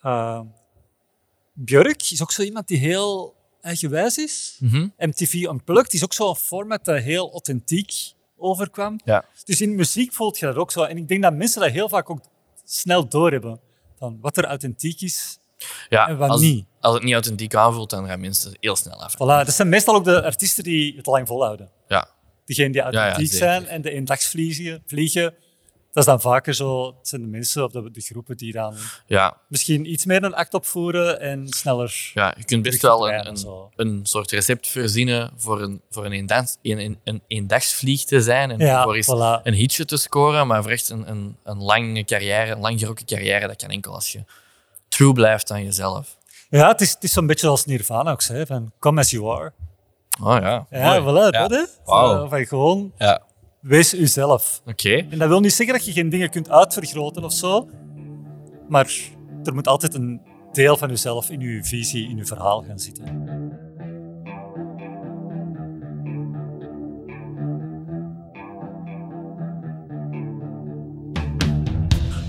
eh, 0.00 0.40
Björk, 1.52 2.10
is 2.10 2.22
ook 2.22 2.32
zo 2.32 2.42
iemand 2.42 2.68
die 2.68 2.78
heel 2.78 3.34
eigenwijs 3.60 4.18
is. 4.18 4.56
Mhm. 4.60 4.88
MTV 4.98 5.32
Unplugged 5.34 5.92
is 5.92 6.04
ook 6.04 6.12
zo'n 6.12 6.36
format 6.36 6.84
dat 6.84 6.98
heel 7.02 7.30
authentiek 7.30 7.92
overkwam. 8.36 9.00
Ja. 9.04 9.24
Dus 9.44 9.60
in 9.60 9.74
muziek 9.74 10.12
voelt 10.12 10.38
je 10.38 10.46
dat 10.46 10.56
ook 10.56 10.70
zo. 10.70 10.82
En 10.82 10.96
ik 10.96 11.08
denk 11.08 11.22
dat 11.22 11.34
mensen 11.34 11.60
dat 11.60 11.70
heel 11.70 11.88
vaak 11.88 12.10
ook 12.10 12.20
snel 12.64 13.08
doorhebben. 13.08 13.60
Van 13.98 14.18
wat 14.20 14.36
er 14.36 14.44
authentiek 14.44 15.00
is 15.00 15.38
Ja, 15.88 16.08
en 16.08 16.16
wat 16.16 16.30
als, 16.30 16.40
niet. 16.40 16.64
als 16.80 16.94
het 16.94 17.02
niet 17.02 17.12
authentiek 17.12 17.54
aanvoelt, 17.54 17.90
dan 17.90 18.06
gaan 18.06 18.20
mensen 18.20 18.56
heel 18.60 18.76
snel 18.76 19.02
af. 19.02 19.14
Voilà, 19.14 19.46
dat 19.46 19.54
zijn 19.54 19.68
meestal 19.68 19.94
ook 19.94 20.04
de 20.04 20.22
artiesten 20.22 20.64
die 20.64 20.96
het 20.96 21.06
lang 21.06 21.26
volhouden. 21.26 21.70
Ja, 21.88 22.08
Diegenen 22.46 22.72
die 22.72 22.82
ja, 22.82 23.14
zeker. 23.14 23.36
zijn 23.36 23.66
en 23.66 23.82
de 23.82 23.90
eendagsvliegen, 23.90 24.82
vliegen, 24.86 25.34
dat 25.92 26.04
is 26.04 26.10
dan 26.10 26.20
vaker 26.20 26.54
zo, 26.54 26.86
het 26.86 27.08
zijn 27.08 27.20
de 27.20 27.26
mensen 27.26 27.64
of 27.64 27.72
de, 27.72 27.90
de 27.90 28.00
groepen 28.00 28.36
die 28.36 28.52
dan 28.52 28.74
ja, 29.06 29.40
misschien 29.48 29.92
iets 29.92 30.04
meer 30.04 30.24
een 30.24 30.34
act 30.34 30.54
opvoeren 30.54 31.20
en 31.20 31.48
sneller. 31.48 32.10
ja, 32.14 32.34
je 32.38 32.44
kunt 32.44 32.62
best 32.62 32.82
wel 32.82 33.10
een, 33.12 33.26
een, 33.26 33.68
een 33.76 34.00
soort 34.06 34.30
recept 34.30 34.66
verzinnen 34.66 35.30
voor 35.36 35.62
een, 35.62 35.80
voor 35.90 36.04
een, 36.04 36.12
een, 36.12 36.54
een, 36.62 36.98
een 37.04 37.22
eendagsvlieg 37.26 38.04
te 38.04 38.20
zijn 38.20 38.50
en 38.50 38.58
Ja, 38.58 38.82
voor 38.82 38.94
eens 38.94 39.06
voilà. 39.06 39.42
een 39.42 39.54
hitje 39.54 39.84
te 39.84 39.96
scoren, 39.96 40.46
maar 40.46 40.62
voor 40.62 40.72
echt 40.72 40.88
een, 40.88 41.10
een, 41.10 41.36
een 41.44 41.62
lange 41.62 42.04
carrière, 42.04 42.52
een 42.52 42.60
langgerokken 42.60 43.06
carrière, 43.06 43.46
dat 43.46 43.56
kan 43.56 43.70
enkel 43.70 43.94
als 43.94 44.12
je 44.12 44.24
true 44.88 45.12
blijft 45.12 45.50
aan 45.50 45.64
jezelf. 45.64 46.16
Ja, 46.50 46.68
het 46.68 46.80
is, 46.80 46.90
het 46.92 47.02
is 47.02 47.12
zo'n 47.12 47.26
beetje 47.26 47.46
zoals 47.46 47.64
Nirvana 47.64 48.10
ook 48.10 48.22
zei, 48.22 48.46
van 48.46 48.72
come 48.78 49.00
as 49.00 49.10
you 49.10 49.38
are. 49.38 49.52
Oh 50.22 50.36
ja, 50.40 50.66
Ja, 50.70 51.00
mooi. 51.00 51.00
voilà, 51.00 51.30
dat 51.30 51.50
hè. 51.50 51.64
Wauw. 51.84 52.08
Zo, 52.22 52.28
Van 52.28 52.46
gewoon, 52.46 52.92
Ja, 52.98 53.22
wees 53.60 53.94
uzelf. 53.94 54.62
oké. 54.66 55.06
En 55.10 55.18
dat 55.18 55.28
wil 55.28 55.40
niet 55.40 55.52
zeggen 55.52 55.76
dat 55.76 55.84
je 55.86 55.92
geen 55.92 56.08
dingen 56.08 56.30
kunt 56.30 56.50
uitvergroten 56.50 57.24
of 57.24 57.32
zo, 57.32 57.68
maar 58.68 58.92
er 59.44 59.54
moet 59.54 59.68
altijd 59.68 59.94
een 59.94 60.20
deel 60.52 60.76
van 60.76 60.88
jezelf 60.88 61.30
in 61.30 61.40
je 61.40 61.64
visie, 61.64 62.08
in 62.08 62.16
je 62.16 62.24
verhaal 62.24 62.64
gaan 62.68 62.78
zitten. 62.78 63.24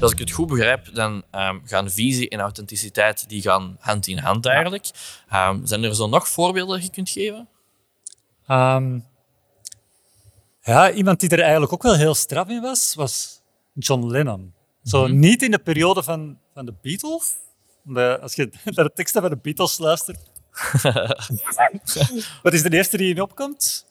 Als 0.01 0.11
ik 0.11 0.19
het 0.19 0.31
goed 0.31 0.47
begrijp, 0.47 0.89
dan 0.93 1.23
ehm, 1.31 1.59
gaan 1.63 1.89
visie 1.89 2.29
en 2.29 2.39
authenticiteit 2.39 3.29
die 3.29 3.41
gaan 3.41 3.75
hand 3.79 4.07
in 4.07 4.17
hand 4.17 4.45
eigenlijk. 4.45 4.89
Ehm, 5.29 5.65
zijn 5.65 5.83
er 5.83 5.95
zo 5.95 6.07
nog 6.07 6.27
voorbeelden 6.27 6.75
dat 6.75 6.85
je 6.85 6.91
kunt 6.91 7.09
geven? 7.09 7.47
Ehm, 8.47 8.99
ja, 10.61 10.91
iemand 10.91 11.19
die 11.19 11.29
er 11.29 11.41
eigenlijk 11.41 11.73
ook 11.73 11.83
wel 11.83 11.95
heel 11.95 12.15
straf 12.15 12.49
in 12.49 12.61
was, 12.61 12.93
was 12.95 13.41
John 13.73 14.07
Lennon. 14.07 14.53
Zo 14.83 15.07
niet 15.07 15.41
in 15.41 15.51
de 15.51 15.59
periode 15.59 16.03
van, 16.03 16.39
van 16.53 16.65
de 16.65 16.73
Beatles. 16.81 17.35
De, 17.83 18.19
als 18.21 18.35
je 18.35 18.51
naar 18.75 18.85
de 18.85 18.91
teksten 18.93 19.21
van 19.21 19.29
de 19.29 19.37
Beatles 19.37 19.77
luistert. 19.77 20.19
Wat 22.43 22.53
is 22.53 22.63
de 22.63 22.69
eerste 22.71 22.97
die 22.97 23.13
in 23.13 23.21
opkomt? 23.21 23.85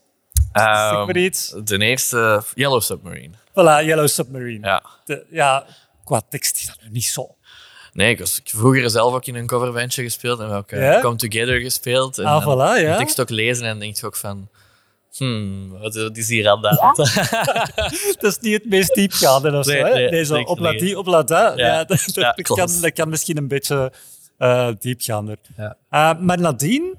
iets. 1.17 1.55
de 1.65 1.79
eerste, 1.79 2.43
Yellow 2.55 2.81
Submarine. 2.81 3.35
Voilà, 3.51 3.85
Yellow 3.87 4.09
Submarine. 4.09 4.67
Ja. 4.67 4.83
De- 5.05 5.27
ja, 5.31 5.67
qua 6.05 6.21
tekst 6.29 6.57
is 6.57 6.67
dat 6.67 6.79
nu 6.83 6.89
niet 6.91 7.05
zo. 7.05 7.36
Nee, 7.97 8.11
ik 8.11 8.19
was 8.19 8.39
ik 8.39 8.49
vroeger 8.49 8.91
zelf 8.91 9.15
ook 9.15 9.27
in 9.27 9.35
een 9.35 9.47
coverbandje 9.47 10.03
gespeeld 10.03 10.41
en 10.41 10.49
ook 10.51 10.71
eh, 10.71 10.81
Ja? 10.81 11.01
Come 11.01 11.17
Together 11.17 11.61
gespeeld. 11.61 12.19
En 12.19 12.25
Ah, 12.25 12.43
voilà, 12.43 12.83
ja. 12.83 12.97
tekst 12.97 13.21
ook 13.21 13.31
lezen 13.31 13.67
en 13.67 13.79
denk 13.79 13.97
je 13.97 14.07
ook 14.07 14.17
van... 14.17 14.49
Hmm, 15.17 15.79
wat 15.79 15.95
is 16.17 16.29
hier 16.29 16.49
aan 16.49 16.61
de 16.63 16.69
hand? 16.69 16.97
Dat 18.21 18.33
is 18.33 18.39
niet 18.39 18.53
het 18.53 18.69
meest 18.69 18.95
diepgaande 18.95 19.59
of 19.59 19.67
Nee, 19.67 19.79
zo. 19.79 19.85
Hè? 19.85 19.93
nee, 19.95 20.11
Nee, 20.11 20.25
zo 20.25 20.41
op 20.41 20.61
niet. 20.61 20.79
die, 20.81 20.99
op. 20.99 21.07
Ja. 21.07 21.53
Ja. 21.57 21.79
dat, 21.85 21.89
dat- 21.89 22.15
Ja, 22.15 22.33
dat 22.33 22.47
kan, 22.47 22.71
dat 22.81 22.93
kan 22.93 23.09
misschien 23.09 23.37
een 23.37 23.49
beetje 23.49 23.93
eh, 24.39 24.69
diepgaander. 24.79 25.37
Ja. 25.57 25.77
Eh, 25.91 26.21
maar 26.21 26.41
nadien, 26.41 26.95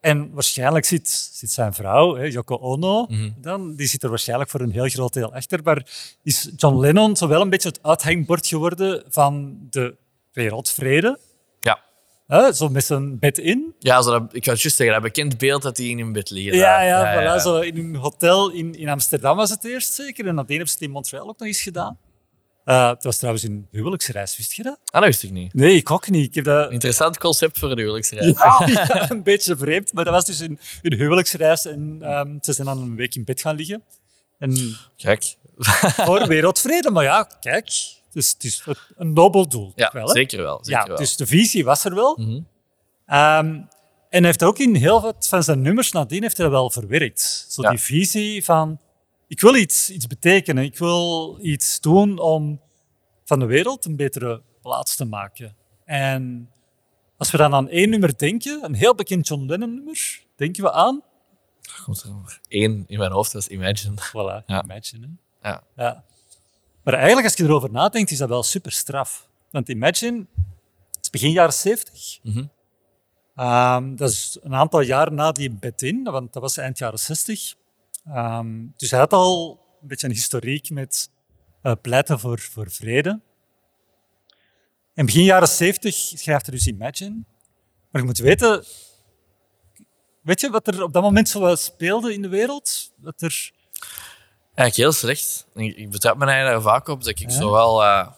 en 0.00 0.30
waarschijnlijk 0.32 0.84
zit, 0.84 1.08
zit 1.32 1.50
zijn 1.50 1.74
vrouw, 1.74 2.14
hè, 2.16 2.24
Yoko 2.24 2.56
Ono, 2.56 3.06
Mhm. 3.08 3.30
dan, 3.36 3.74
die 3.76 3.86
zit 3.86 4.02
er 4.02 4.08
waarschijnlijk 4.08 4.50
voor 4.50 4.60
een 4.60 4.70
heel 4.72 4.88
groot 4.88 5.12
deel 5.12 5.32
achter, 5.32 5.60
maar 5.64 5.86
is 6.22 6.50
John 6.56 6.78
Lennon 6.80 7.16
zo 7.16 7.28
wel 7.28 7.40
een 7.40 7.50
beetje 7.50 7.68
het 7.68 7.78
uithangbord 7.82 8.46
geworden 8.46 9.04
van 9.08 9.56
de 9.70 9.94
wereldvrede. 10.34 11.18
Ja. 11.60 11.82
Hè, 12.26 12.52
zo 12.52 12.68
met 12.68 12.84
zijn 12.84 13.18
bed 13.18 13.38
in. 13.38 13.74
Ja, 13.78 14.02
zo 14.02 14.10
dat, 14.10 14.22
ik 14.22 14.44
wou 14.44 14.58
juist 14.58 14.76
zeggen, 14.76 14.94
dat 14.94 15.12
bekend 15.12 15.38
beeld 15.38 15.62
dat 15.62 15.76
hij 15.76 15.86
in 15.86 15.98
een 15.98 16.12
bed 16.12 16.30
ligt. 16.30 16.54
Ja, 16.54 16.82
ja, 16.82 17.38
voilà, 17.38 17.42
Zo 17.42 17.60
in 17.60 17.76
een 17.76 17.94
hotel 17.94 18.50
in, 18.50 18.74
in 18.74 18.88
Amsterdam 18.88 19.36
was 19.36 19.50
het 19.50 19.64
eerst 19.64 19.92
zeker. 19.92 20.26
En 20.26 20.34
nadien 20.34 20.56
hebben 20.56 20.68
ze 20.68 20.74
het 20.74 20.82
in 20.82 20.90
Montreal 20.90 21.28
ook 21.28 21.38
nog 21.38 21.48
eens 21.48 21.62
gedaan. 21.62 21.98
Eh, 22.64 22.88
het 22.88 23.04
was 23.04 23.16
trouwens 23.16 23.44
een 23.44 23.68
huwelijksreis, 23.70 24.36
wist 24.36 24.52
je 24.52 24.62
dat? 24.62 24.78
Ah, 24.84 25.00
dat 25.00 25.04
wist 25.04 25.22
ik 25.22 25.30
niet. 25.30 25.54
Nee, 25.54 25.76
ik 25.76 25.90
ook 25.90 26.08
niet. 26.08 26.26
Ik 26.26 26.34
heb 26.34 26.44
dat 26.44 26.70
Interessant 26.70 27.18
concept 27.18 27.58
voor 27.58 27.70
een 27.70 27.78
huwelijksreis. 27.78 28.36
ja, 28.36 29.10
een 29.10 29.22
beetje 29.22 29.56
vreemd, 29.56 29.92
maar 29.92 30.04
dat 30.04 30.12
was 30.12 30.24
dus 30.24 30.38
een, 30.38 30.58
een 30.82 30.92
huwelijksreis. 30.94 31.66
En 31.66 31.98
ehm, 32.00 32.36
ze 32.40 32.52
zijn 32.52 32.66
dan 32.66 32.80
een 32.80 32.96
week 32.96 33.14
in 33.14 33.24
bed 33.24 33.40
gaan 33.40 33.56
liggen. 33.56 33.82
En 34.38 34.76
Kijk. 34.96 35.36
voor 36.06 36.26
wereldvrede, 36.26 36.90
maar 36.90 37.04
ja, 37.04 37.28
kijk, 37.40 37.68
is, 38.16 38.30
het 38.32 38.44
is 38.44 38.64
een 38.96 39.12
nobel 39.12 39.48
doel. 39.48 39.72
Ja, 39.74 39.90
wel, 39.92 40.08
zeker 40.08 40.42
wel. 40.42 40.58
Zeker 40.64 40.80
ja, 40.80 40.86
wel. 40.88 40.96
dus 40.96 41.16
de 41.16 41.26
visie 41.26 41.64
was 41.64 41.84
er 41.84 41.94
wel. 41.94 42.16
Mhm. 42.20 42.40
Ehm, 43.06 43.46
en 44.08 44.20
hij 44.20 44.22
heeft 44.24 44.42
ook 44.42 44.58
in 44.58 44.74
heel 44.74 45.00
wat 45.00 45.28
van 45.28 45.42
zijn 45.42 45.60
nummers 45.62 45.92
nadien 45.92 46.22
heeft 46.22 46.36
hij 46.36 46.46
dat 46.46 46.54
wel 46.54 46.70
verwerkt. 46.70 47.46
Zo 47.48 47.62
Ja. 47.62 47.70
die 47.70 47.78
visie 47.78 48.44
van, 48.44 48.78
ik 49.28 49.40
wil 49.40 49.54
iets, 49.54 49.90
iets 49.90 50.06
betekenen. 50.06 50.64
Ik 50.64 50.78
wil 50.78 51.38
iets 51.40 51.80
doen 51.80 52.18
om 52.18 52.60
van 53.24 53.38
de 53.38 53.46
wereld 53.46 53.84
een 53.84 53.96
betere 53.96 54.42
plaats 54.62 54.96
te 54.96 55.04
maken. 55.04 55.56
En 55.84 56.50
als 57.16 57.30
we 57.30 57.36
dan 57.36 57.54
aan 57.54 57.68
één 57.68 57.90
nummer 57.90 58.18
denken, 58.18 58.64
een 58.64 58.74
heel 58.74 58.94
bekend 58.94 59.28
John 59.28 59.46
Lennon 59.46 59.74
nummer, 59.74 60.20
denken 60.36 60.62
we 60.62 60.72
aan... 60.72 61.02
Er 61.62 61.82
komt 61.84 62.02
er 62.02 62.08
nog 62.10 62.38
één 62.48 62.84
in 62.86 62.98
mijn 62.98 63.12
hoofd, 63.12 63.32
dat 63.32 63.42
is 63.42 63.48
Imagine. 63.48 63.94
Voilà, 64.08 64.44
Ja. 64.46 64.62
Imagine. 64.64 65.08
Hè? 65.40 65.48
Ja. 65.48 65.62
Ja. 65.76 66.04
Maar 66.84 66.94
eigenlijk, 66.94 67.26
als 67.26 67.36
je 67.36 67.44
erover 67.44 67.70
nadenkt, 67.70 68.10
is 68.10 68.18
dat 68.18 68.28
wel 68.28 68.42
super 68.42 68.72
straf. 68.72 69.28
Want 69.50 69.68
Imagine, 69.68 70.26
het 70.90 70.98
is 71.00 71.10
begin 71.10 71.30
jaren 71.30 71.52
70. 71.52 72.18
Mhm. 72.22 72.44
Ehm, 73.34 73.96
dat 73.96 74.10
is 74.10 74.38
een 74.42 74.54
aantal 74.54 74.80
jaar 74.80 75.12
na 75.12 75.32
die 75.32 75.50
bed 75.50 75.82
in, 75.82 76.02
want 76.02 76.32
dat 76.32 76.42
was 76.42 76.56
eind 76.56 76.78
jaren 76.78 76.98
60. 76.98 77.54
Ehm, 78.06 78.66
dus 78.76 78.90
hij 78.90 78.98
had 79.00 79.12
al 79.12 79.60
een 79.82 79.88
beetje 79.88 80.06
een 80.06 80.12
historiek 80.12 80.70
met 80.70 81.10
eh, 81.62 81.72
pleiten 81.82 82.20
voor, 82.20 82.38
voor 82.38 82.70
vrede. 82.70 83.20
En 84.94 85.06
begin 85.06 85.24
jaren 85.24 85.48
70 85.48 85.94
schrijft 85.94 86.46
hij 86.46 86.54
dus 86.54 86.66
Imagine. 86.66 87.24
Maar 87.90 88.00
je 88.00 88.06
moet 88.06 88.18
weten, 88.18 88.64
weet 90.20 90.40
je 90.40 90.50
wat 90.50 90.66
er 90.66 90.82
op 90.82 90.92
dat 90.92 91.02
moment 91.02 91.28
zo 91.28 91.54
speelde 91.54 92.12
in 92.12 92.22
de 92.22 92.28
wereld? 92.28 92.92
Dat 92.96 93.20
er, 93.20 93.52
Eigenlijk 94.54 94.76
heel 94.76 94.92
slecht. 94.92 95.46
Ik, 95.54 95.76
ik 95.76 95.90
betrap 95.90 96.16
me 96.16 96.26
daar 96.26 96.62
vaak 96.62 96.88
op 96.88 97.04
dat 97.04 97.08
ik 97.08 97.18
Ja? 97.18 97.30
zo 97.30 97.50
wel 97.50 97.84
eh, 97.84 98.08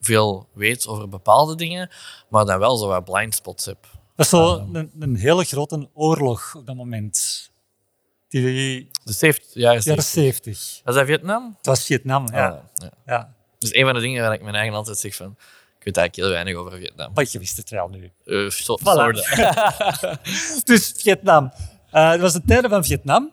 veel 0.00 0.48
weet 0.54 0.86
over 0.86 1.08
bepaalde 1.08 1.54
dingen, 1.54 1.90
maar 2.28 2.44
dan 2.44 2.58
wel 2.58 2.76
zo 2.76 2.86
wat 2.86 3.04
blind 3.04 3.34
spots 3.34 3.64
heb. 3.64 3.78
dat 4.16 4.24
is 4.26 4.28
zo 4.28 4.68
een, 4.72 4.90
een 5.00 5.16
hele 5.16 5.44
grote 5.44 5.88
oorlog 5.94 6.54
op 6.54 6.66
dat 6.66 6.76
moment. 6.76 7.50
Die 8.28 8.90
het 9.04 9.20
heeft 9.20 9.50
jaren 9.54 9.80
jaren 9.82 10.02
70. 10.02 10.56
70. 10.56 10.80
Was 10.84 10.94
dat 10.94 11.06
Vietnam? 11.06 11.54
Het 11.56 11.66
was 11.66 11.84
Vietnam, 11.84 12.26
ja. 12.32 12.48
Ah, 12.48 12.58
ja. 12.74 12.90
ja. 13.06 13.34
Dus 13.58 13.74
een 13.74 13.84
van 13.84 13.94
de 13.94 14.00
dingen 14.00 14.22
waar 14.22 14.32
ik 14.32 14.42
mijn 14.42 14.54
eigen 14.54 14.74
altijd 14.74 14.98
zeg 14.98 15.14
van, 15.14 15.36
ik 15.78 15.84
weet 15.84 15.96
eigenlijk 15.96 16.16
heel 16.16 16.28
weinig 16.28 16.54
over 16.54 16.78
Vietnam. 16.78 17.10
Maar 17.14 17.26
je 17.30 17.38
wist 17.38 17.56
het 17.56 17.70
wel 17.70 17.88
nu. 17.88 18.10
Uh, 18.24 18.50
so, 18.50 18.78
Voilà. 18.80 19.34
Dus 20.64 20.92
Vietnam. 21.02 21.52
Eh 21.90 22.10
het 22.10 22.20
was 22.20 22.32
de 22.32 22.42
tijden 22.46 22.70
van 22.70 22.84
Vietnam. 22.84 23.32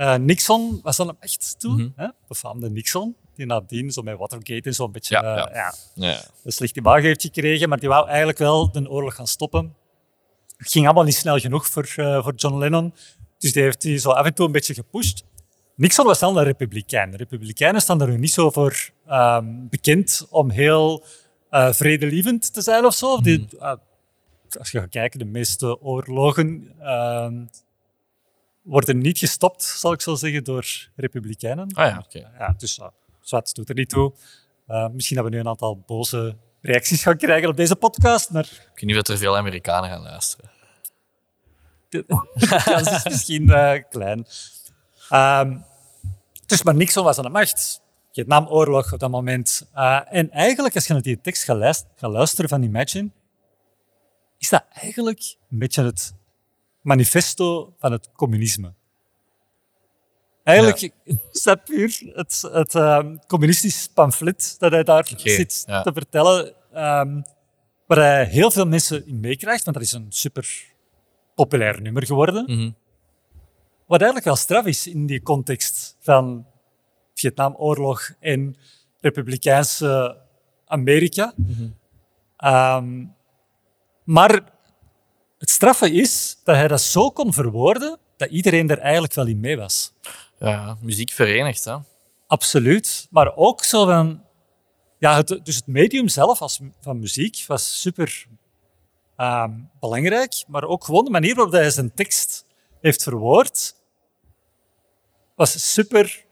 Eh, 0.00 0.14
Nixon 0.14 0.80
was 0.82 0.96
dan 0.96 1.08
een 1.08 1.16
echt 1.20 1.54
toen, 1.58 1.74
Mhm. 1.82 1.88
hè? 1.96 2.08
befaamde 2.28 2.70
Nixon, 2.70 3.16
die 3.34 3.46
nadien 3.46 3.90
zo 3.90 4.02
met 4.02 4.18
Watergate 4.18 4.68
en 4.68 4.74
zo'n 4.74 4.92
beetje 4.92 5.14
Ja, 5.14 5.48
eh, 5.48 5.72
ja. 5.94 6.20
een 6.44 6.52
slecht 6.52 6.76
imago 6.76 7.00
heeft 7.02 7.22
gekregen, 7.22 7.68
maar 7.68 7.78
die 7.78 7.88
wou 7.88 8.08
eigenlijk 8.08 8.38
wel 8.38 8.70
de 8.72 8.90
oorlog 8.90 9.14
gaan 9.14 9.26
stoppen. 9.26 9.74
Het 10.56 10.70
ging 10.70 10.84
allemaal 10.84 11.04
niet 11.04 11.14
snel 11.14 11.38
genoeg 11.38 11.66
voor, 11.66 11.92
eh, 11.96 12.22
voor 12.22 12.32
John 12.34 12.58
Lennon, 12.58 12.94
dus 13.38 13.52
die 13.52 13.62
heeft 13.62 13.80
die 13.80 13.98
zo 13.98 14.10
af 14.10 14.26
en 14.26 14.34
toe 14.34 14.46
een 14.46 14.52
beetje 14.52 14.74
gepusht. 14.74 15.24
Nixon 15.76 16.06
was 16.06 16.18
dan 16.18 16.36
een 16.36 16.44
republikein. 16.44 17.10
De 17.10 17.16
republikeinen 17.16 17.80
staan 17.80 18.00
er 18.00 18.08
nu 18.08 18.18
niet 18.18 18.32
zo 18.32 18.50
voor 18.50 18.90
ehm, 19.06 19.44
bekend 19.68 20.26
om 20.30 20.50
heel 20.50 21.04
vredelievend 21.50 22.52
te 22.52 22.60
zijn 22.62 22.84
of 22.84 22.94
zo. 22.94 23.20
Die, 23.20 23.48
eh, 23.58 23.72
als 24.58 24.70
je 24.70 24.80
gaat 24.80 24.88
kijken, 24.90 25.18
de 25.18 25.24
meeste 25.24 25.80
oorlogen 25.82 26.72
ehm, 26.80 27.44
worden 28.62 28.98
niet 28.98 29.18
gestopt, 29.18 29.62
zal 29.62 29.92
ik 29.92 30.00
zo 30.00 30.14
zeggen, 30.14 30.44
door 30.44 30.88
republikeinen. 30.96 31.72
Ah 31.74 31.90
ja, 31.90 32.02
oké. 32.06 32.30
Ja, 32.38 32.54
dus 32.56 32.78
uh, 32.78 32.86
zwart 33.20 33.54
doet 33.54 33.68
er 33.68 33.74
niet 33.74 33.88
toe. 33.88 34.12
Eh, 34.66 34.88
misschien 34.88 35.16
dat 35.16 35.24
we 35.24 35.30
nu 35.30 35.38
een 35.38 35.48
aantal 35.48 35.82
boze 35.86 36.36
reacties 36.60 37.02
gaan 37.02 37.16
krijgen 37.16 37.48
op 37.48 37.56
deze 37.56 37.76
podcast, 37.76 38.30
maar 38.30 38.44
Ik 38.44 38.70
weet 38.74 38.82
niet 38.84 38.96
of 38.96 39.08
er 39.08 39.18
veel 39.18 39.36
Amerikanen 39.36 39.90
gaan 39.90 40.02
luisteren. 40.02 40.50
de 41.88 42.04
kans 42.64 42.90
is 42.90 43.04
misschien 43.04 43.50
eh, 43.50 43.82
klein. 43.90 44.26
Ehm, 45.08 45.58
dus 46.46 46.62
maar 46.62 46.74
Nixon 46.74 47.04
was 47.04 47.18
aan 47.18 47.24
de 47.24 47.30
macht. 47.30 47.80
Vietnamoorlog 48.12 48.92
op 48.92 48.98
dat 48.98 49.10
moment. 49.10 49.68
Eh, 49.72 50.00
en 50.08 50.30
eigenlijk, 50.30 50.74
als 50.74 50.86
je 50.86 50.92
naar 50.92 51.02
die 51.02 51.20
tekst 51.20 51.44
gaat 51.44 51.76
luisteren 52.00 52.48
van 52.48 52.62
Imagine, 52.62 53.10
is 54.38 54.48
dat 54.48 54.64
eigenlijk 54.72 55.36
een 55.50 55.58
beetje 55.58 55.84
het 55.84 56.14
manifesto 56.80 57.74
van 57.78 57.92
het 57.92 58.10
communisme. 58.12 58.74
Eigenlijk 60.42 60.92
is 61.32 61.42
dat 61.42 61.64
puur 61.64 62.10
het, 62.14 62.48
het 62.52 62.74
ehm, 62.74 63.16
communistisch 63.26 63.88
pamflet 63.94 64.56
dat 64.58 64.72
hij 64.72 64.82
daar 64.82 65.10
zit 65.16 65.62
ja. 65.66 65.82
te 65.82 65.92
vertellen. 65.92 66.54
Ehm, 66.72 67.20
waar 67.86 67.98
hij 67.98 68.24
heel 68.24 68.50
veel 68.50 68.66
mensen 68.66 69.06
in 69.06 69.20
meekrijgt, 69.20 69.64
want 69.64 69.76
dat 69.76 69.86
is 69.86 69.92
een 69.92 70.06
super 70.08 70.72
populair 71.34 71.82
nummer 71.82 72.06
geworden. 72.06 72.44
Mhm. 72.44 72.70
Wat 73.86 74.00
eigenlijk 74.00 74.24
wel 74.24 74.36
straf 74.36 74.66
is 74.66 74.86
in 74.86 75.06
die 75.06 75.22
context 75.22 75.96
van 76.00 76.46
Vietnamoorlog 77.14 78.10
en 78.20 78.56
Republikeinse 79.00 80.16
Amerika. 80.66 81.34
Ehm, 82.36 83.04
maar 84.04 84.49
het 85.40 85.50
straffe 85.50 85.92
is 85.92 86.38
dat 86.44 86.56
hij 86.56 86.68
dat 86.68 86.80
zo 86.80 87.10
kon 87.10 87.32
verwoorden 87.32 87.98
dat 88.16 88.30
iedereen 88.30 88.70
er 88.70 88.78
eigenlijk 88.78 89.14
wel 89.14 89.26
in 89.26 89.40
mee 89.40 89.56
was. 89.56 89.92
Ja, 90.38 90.76
muziek 90.80 91.10
verenigt, 91.10 91.64
hè. 91.64 91.76
Absoluut. 92.26 93.06
Maar 93.10 93.36
ook 93.36 93.64
zo 93.64 93.84
van... 93.84 94.24
Ja, 94.98 95.16
het, 95.16 95.40
dus 95.42 95.56
het 95.56 95.66
medium 95.66 96.08
zelf 96.08 96.40
als, 96.40 96.60
van 96.80 96.98
muziek 96.98 97.44
was 97.46 97.80
super 97.80 98.26
ehm, 99.16 99.50
belangrijk, 99.80 100.44
maar 100.46 100.64
ook 100.64 100.84
gewoon 100.84 101.04
de 101.04 101.10
manier 101.10 101.34
waarop 101.34 101.52
hij 101.52 101.70
zijn 101.70 101.94
tekst 101.94 102.44
heeft 102.80 103.02
verwoord 103.02 103.74
was 105.40 105.72
super... 105.72 106.24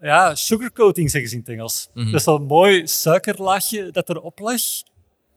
Ja, 0.00 0.34
sugarcoating 0.34 1.10
zeggen 1.10 1.30
ze 1.30 1.36
in 1.36 1.40
het 1.40 1.50
Engels. 1.50 1.88
Mhm. 1.94 2.10
Dus 2.10 2.22
zo'n 2.22 2.46
mooi 2.46 2.86
suikerlaagje 2.86 3.90
dat 3.90 4.08
erop 4.08 4.38
lag. 4.38 4.60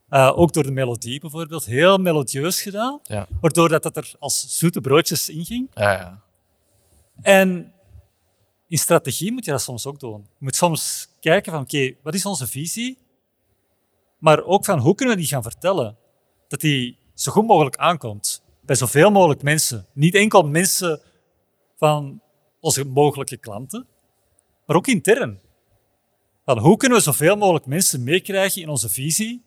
Eh, 0.10 0.32
ook 0.36 0.54
door 0.54 0.64
de 0.64 0.72
melodie 0.72 1.20
bijvoorbeeld. 1.20 1.66
Heel 1.66 1.98
melodieus 1.98 2.62
gedaan. 2.62 3.00
Ja. 3.04 3.28
Waardoor 3.42 3.70
dat, 3.70 3.84
dat 3.84 3.98
er 3.98 4.14
als 4.20 4.58
zoete 4.58 4.82
broodjes 4.82 5.30
inging. 5.30 5.70
Ja, 5.74 5.92
ja. 5.92 6.22
En 7.22 7.74
in 8.68 8.78
strategie 8.78 9.32
moet 9.32 9.46
je 9.46 9.52
dat 9.52 9.62
soms 9.62 9.86
ook 9.86 10.00
doen. 10.00 10.20
Je 10.20 10.46
moet 10.46 10.56
soms 10.56 11.10
kijken 11.20 11.52
van, 11.52 11.62
oké, 11.62 11.94
wat 12.04 12.14
is 12.14 12.26
onze 12.26 12.48
visie? 12.48 12.98
Maar 14.18 14.44
ook 14.44 14.66
van, 14.66 14.80
hoe 14.80 14.96
kunnen 14.96 15.16
we 15.16 15.22
die 15.22 15.30
gaan 15.30 15.44
vertellen? 15.44 15.98
Dat 16.48 16.60
die 16.60 16.98
zo 17.14 17.32
goed 17.32 17.48
mogelijk 17.48 17.76
aankomt 17.76 18.44
bij 18.62 18.76
zoveel 18.76 19.12
mogelijk 19.12 19.42
mensen. 19.42 19.86
Niet 19.94 20.16
enkel 20.16 20.44
mensen 20.44 21.02
van 21.78 22.22
onze 22.60 22.86
mogelijke 22.86 23.38
klanten, 23.38 23.88
maar 24.66 24.76
ook 24.76 24.88
intern. 24.88 25.40
Van, 26.46 26.60
hoe 26.60 26.78
kunnen 26.78 26.98
we 26.98 27.04
zoveel 27.04 27.36
mogelijk 27.36 27.66
mensen 27.66 28.04
meekrijgen 28.04 28.62
in 28.62 28.70
onze 28.70 28.90
visie, 28.90 29.44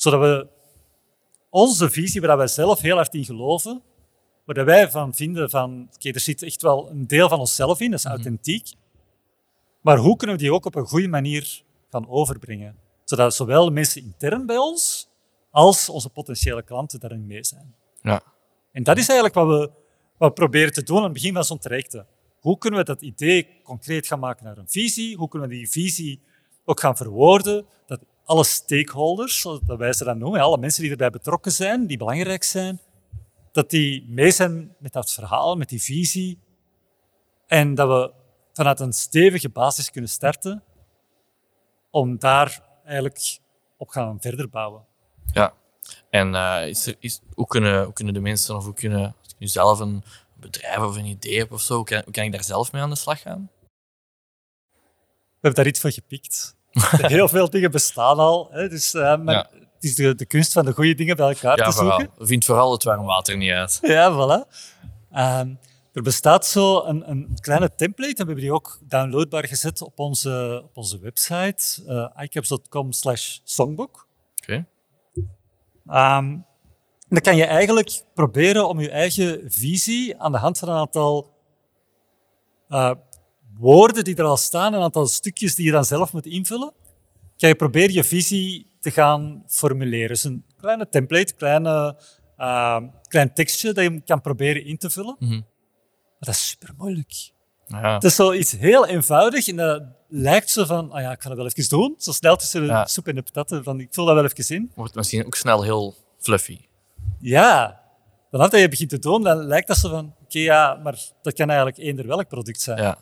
zodat 0.00 0.20
we 0.20 0.48
onze 1.50 1.90
visie, 1.90 2.20
waar 2.20 2.36
wij 2.36 2.46
zelf 2.46 2.80
heel 2.80 2.96
hard 2.96 3.14
in 3.14 3.24
geloven, 3.24 3.82
waar 4.44 4.64
wij 4.64 4.90
van 4.90 5.14
vinden 5.14 5.50
van, 5.50 5.88
oké, 5.94 6.08
er 6.10 6.20
zit 6.20 6.42
echt 6.42 6.62
wel 6.62 6.90
een 6.90 7.06
deel 7.06 7.28
van 7.28 7.38
onszelf 7.38 7.80
in, 7.80 7.90
dat 7.90 7.98
is 7.98 8.04
authentiek. 8.04 8.72
Maar 9.80 9.96
hoe 9.96 10.16
kunnen 10.16 10.36
we 10.36 10.42
die 10.42 10.52
ook 10.52 10.64
op 10.64 10.74
een 10.74 10.86
goede 10.86 11.08
manier 11.08 11.62
gaan 11.90 12.08
overbrengen? 12.08 12.76
Zodat 13.04 13.34
zowel 13.34 13.70
mensen 13.70 14.02
intern 14.02 14.46
bij 14.46 14.56
ons, 14.56 15.08
als 15.50 15.88
onze 15.88 16.08
potentiële 16.08 16.62
klanten 16.62 17.00
daarin 17.00 17.26
mee 17.26 17.44
zijn. 17.44 17.74
ja. 18.02 18.22
En 18.72 18.82
dat 18.82 18.98
is 18.98 19.08
eigenlijk 19.08 19.34
wat 19.34 19.46
we, 19.46 19.70
wat 20.16 20.28
we 20.28 20.34
proberen 20.34 20.72
te 20.72 20.82
doen 20.82 20.96
aan 20.96 21.04
het 21.04 21.12
begin 21.12 21.34
van 21.34 21.44
zo'n 21.44 21.58
trajecten. 21.58 22.06
Hoe 22.40 22.58
kunnen 22.58 22.78
we 22.80 22.84
dat 22.84 23.02
idee 23.02 23.60
concreet 23.62 24.06
gaan 24.06 24.18
maken 24.18 24.44
naar 24.44 24.58
een 24.58 24.68
visie? 24.68 25.16
Hoe 25.16 25.28
kunnen 25.28 25.48
we 25.48 25.54
die 25.54 25.70
visie 25.70 26.20
ook 26.64 26.80
gaan 26.80 26.96
verwoorden? 26.96 27.66
Dat 27.86 28.00
alle 28.30 28.44
stakeholders, 28.44 29.40
zoals 29.40 29.60
wij 29.66 29.92
ze 29.92 30.04
dan 30.04 30.18
noemen, 30.18 30.40
alle 30.40 30.58
mensen 30.58 30.82
die 30.82 30.90
erbij 30.90 31.10
betrokken 31.10 31.52
zijn, 31.52 31.86
die 31.86 31.96
belangrijk 31.96 32.44
zijn, 32.44 32.80
dat 33.52 33.70
die 33.70 34.04
mee 34.08 34.30
zijn 34.30 34.74
met 34.78 34.92
dat 34.92 35.12
verhaal, 35.12 35.56
met 35.56 35.68
die 35.68 35.82
visie. 35.82 36.38
En 37.46 37.74
dat 37.74 37.88
we 37.88 38.12
vanuit 38.52 38.80
een 38.80 38.92
stevige 38.92 39.48
basis 39.48 39.90
kunnen 39.90 40.10
starten 40.10 40.62
om 41.90 42.18
daar 42.18 42.62
eigenlijk 42.84 43.38
op 43.76 43.88
gaan 43.88 44.20
verder 44.20 44.48
bouwen. 44.48 44.86
Ja. 45.32 45.54
En 46.10 46.34
eh, 46.34 46.68
is 46.68 46.86
er, 46.86 46.96
is, 46.98 47.20
hoe, 47.34 47.46
kunnen, 47.46 47.84
hoe 47.84 47.92
kunnen 47.92 48.14
de 48.14 48.20
mensen, 48.20 48.56
of 48.56 48.64
hoe 48.64 48.74
kunnen, 48.74 49.14
nu 49.38 49.46
zelf 49.46 49.78
een 49.78 50.02
bedrijf 50.34 50.78
of 50.78 50.96
een 50.96 51.04
idee 51.04 51.38
heb 51.38 51.52
of 51.52 51.60
zo, 51.60 51.76
hoe 51.76 51.84
kan, 51.84 52.02
hoe 52.04 52.12
kan 52.12 52.24
ik 52.24 52.32
daar 52.32 52.44
zelf 52.44 52.72
mee 52.72 52.82
aan 52.82 52.90
de 52.90 52.96
slag 52.96 53.20
gaan? 53.20 53.50
We 54.72 55.46
hebben 55.46 55.54
daar 55.54 55.72
iets 55.72 55.80
voor 55.80 55.90
gepikt. 55.90 56.58
Heel 57.06 57.28
veel 57.28 57.50
dingen 57.50 57.70
bestaan 57.70 58.18
al. 58.18 58.48
Hè, 58.50 58.68
dus, 58.68 58.94
eh, 58.94 59.16
maar 59.16 59.34
Ja. 59.34 59.48
Het 59.74 59.88
is 59.90 59.94
de, 59.94 60.14
de 60.14 60.26
kunst 60.26 60.52
van 60.52 60.64
de 60.64 60.72
goede 60.72 60.94
dingen 60.94 61.16
bij 61.16 61.28
elkaar 61.28 61.58
Ja, 61.58 61.64
te 61.64 61.72
vooral. 61.72 62.00
zoeken. 62.00 62.26
Vind 62.26 62.44
vooral 62.44 62.72
het 62.72 62.84
warm 62.84 63.04
water 63.04 63.36
niet 63.36 63.50
uit. 63.50 63.78
Ja, 63.82 64.12
voilà. 64.12 64.48
Ehm, 65.12 65.54
er 65.92 66.02
bestaat 66.02 66.46
zo 66.46 66.84
een, 66.84 67.10
een 67.10 67.36
kleine 67.40 67.74
template, 67.74 68.10
en 68.10 68.16
we 68.16 68.24
hebben 68.24 68.44
die 68.44 68.52
ook 68.52 68.78
downloadbaar 68.82 69.46
gezet 69.46 69.82
op 69.82 69.98
onze, 69.98 70.60
op 70.64 70.76
onze 70.76 70.98
website, 70.98 71.82
uh, 71.86 72.22
icaps.com 72.24 72.92
slash 72.92 73.38
songbook. 73.44 74.06
Oké. 74.42 74.66
Ehm, 75.86 76.36
dan 77.08 77.20
kan 77.22 77.36
je 77.36 77.44
eigenlijk 77.44 78.02
proberen 78.14 78.68
om 78.68 78.80
je 78.80 78.90
eigen 78.90 79.40
visie 79.46 80.18
aan 80.20 80.32
de 80.32 80.38
hand 80.38 80.58
van 80.58 80.68
een 80.68 80.76
aantal 80.76 81.30
eh, 82.68 82.90
woorden 83.60 84.04
die 84.04 84.16
er 84.16 84.24
al 84.24 84.36
staan, 84.36 84.74
een 84.74 84.80
aantal 84.82 85.06
stukjes 85.06 85.54
die 85.54 85.64
je 85.66 85.72
dan 85.72 85.84
zelf 85.84 86.12
moet 86.12 86.26
invullen, 86.26 86.72
kan 87.36 87.48
je 87.48 87.54
proberen 87.54 87.92
je 87.94 88.04
visie 88.04 88.70
te 88.80 88.90
gaan 88.90 89.42
formuleren. 89.46 90.08
Dus 90.08 90.24
een 90.24 90.44
kleine 90.56 90.88
template, 90.88 91.34
kleine, 91.34 91.96
eh, 92.36 92.80
klein 93.08 93.32
tekstje 93.34 93.72
dat 93.72 93.84
je 93.84 94.00
kan 94.04 94.20
proberen 94.20 94.64
in 94.64 94.76
te 94.78 94.90
vullen. 94.90 95.16
Mhm. 95.18 95.30
Maar 95.30 96.28
dat 96.28 96.34
is 96.34 96.48
super 96.48 96.74
moeilijk. 96.76 97.30
Ja. 97.66 97.94
Het 97.94 98.04
is 98.04 98.14
zoiets 98.14 98.52
heel 98.52 98.86
eenvoudig 98.86 99.48
en 99.48 99.56
dat 99.56 99.82
lijkt 100.08 100.50
zo 100.50 100.64
van, 100.64 100.90
ah 100.90 101.00
ja, 101.00 101.12
ik 101.12 101.22
ga 101.22 101.28
dat 101.28 101.36
wel 101.38 101.46
even 101.46 101.68
doen. 101.68 101.94
Zo 101.98 102.12
snel 102.12 102.36
tussen 102.36 102.60
de 102.60 102.66
Ja. 102.66 102.86
soep 102.86 103.08
en 103.08 103.14
de 103.14 103.22
patatten, 103.22 103.64
van 103.64 103.80
ik 103.80 103.88
vul 103.90 104.04
dat 104.04 104.14
wel 104.14 104.24
even 104.24 104.54
in. 104.56 104.72
Wordt 104.74 104.94
misschien 104.94 105.26
ook 105.26 105.34
snel 105.34 105.62
heel 105.62 105.94
fluffy. 106.18 106.60
Ja, 107.20 107.80
vanaf 108.30 108.48
dat 108.48 108.60
je 108.60 108.68
begint 108.68 108.90
te 108.90 108.98
doen, 108.98 109.22
dan 109.22 109.36
lijkt 109.36 109.68
dat 109.68 109.76
zo 109.76 109.88
van, 109.88 110.14
oké, 110.22 110.38
ja, 110.38 110.74
maar 110.82 110.98
dat 111.22 111.32
kan 111.34 111.48
eigenlijk 111.48 111.78
eender 111.78 112.06
welk 112.06 112.28
product 112.28 112.60
zijn. 112.60 112.82
Ja. 112.82 112.98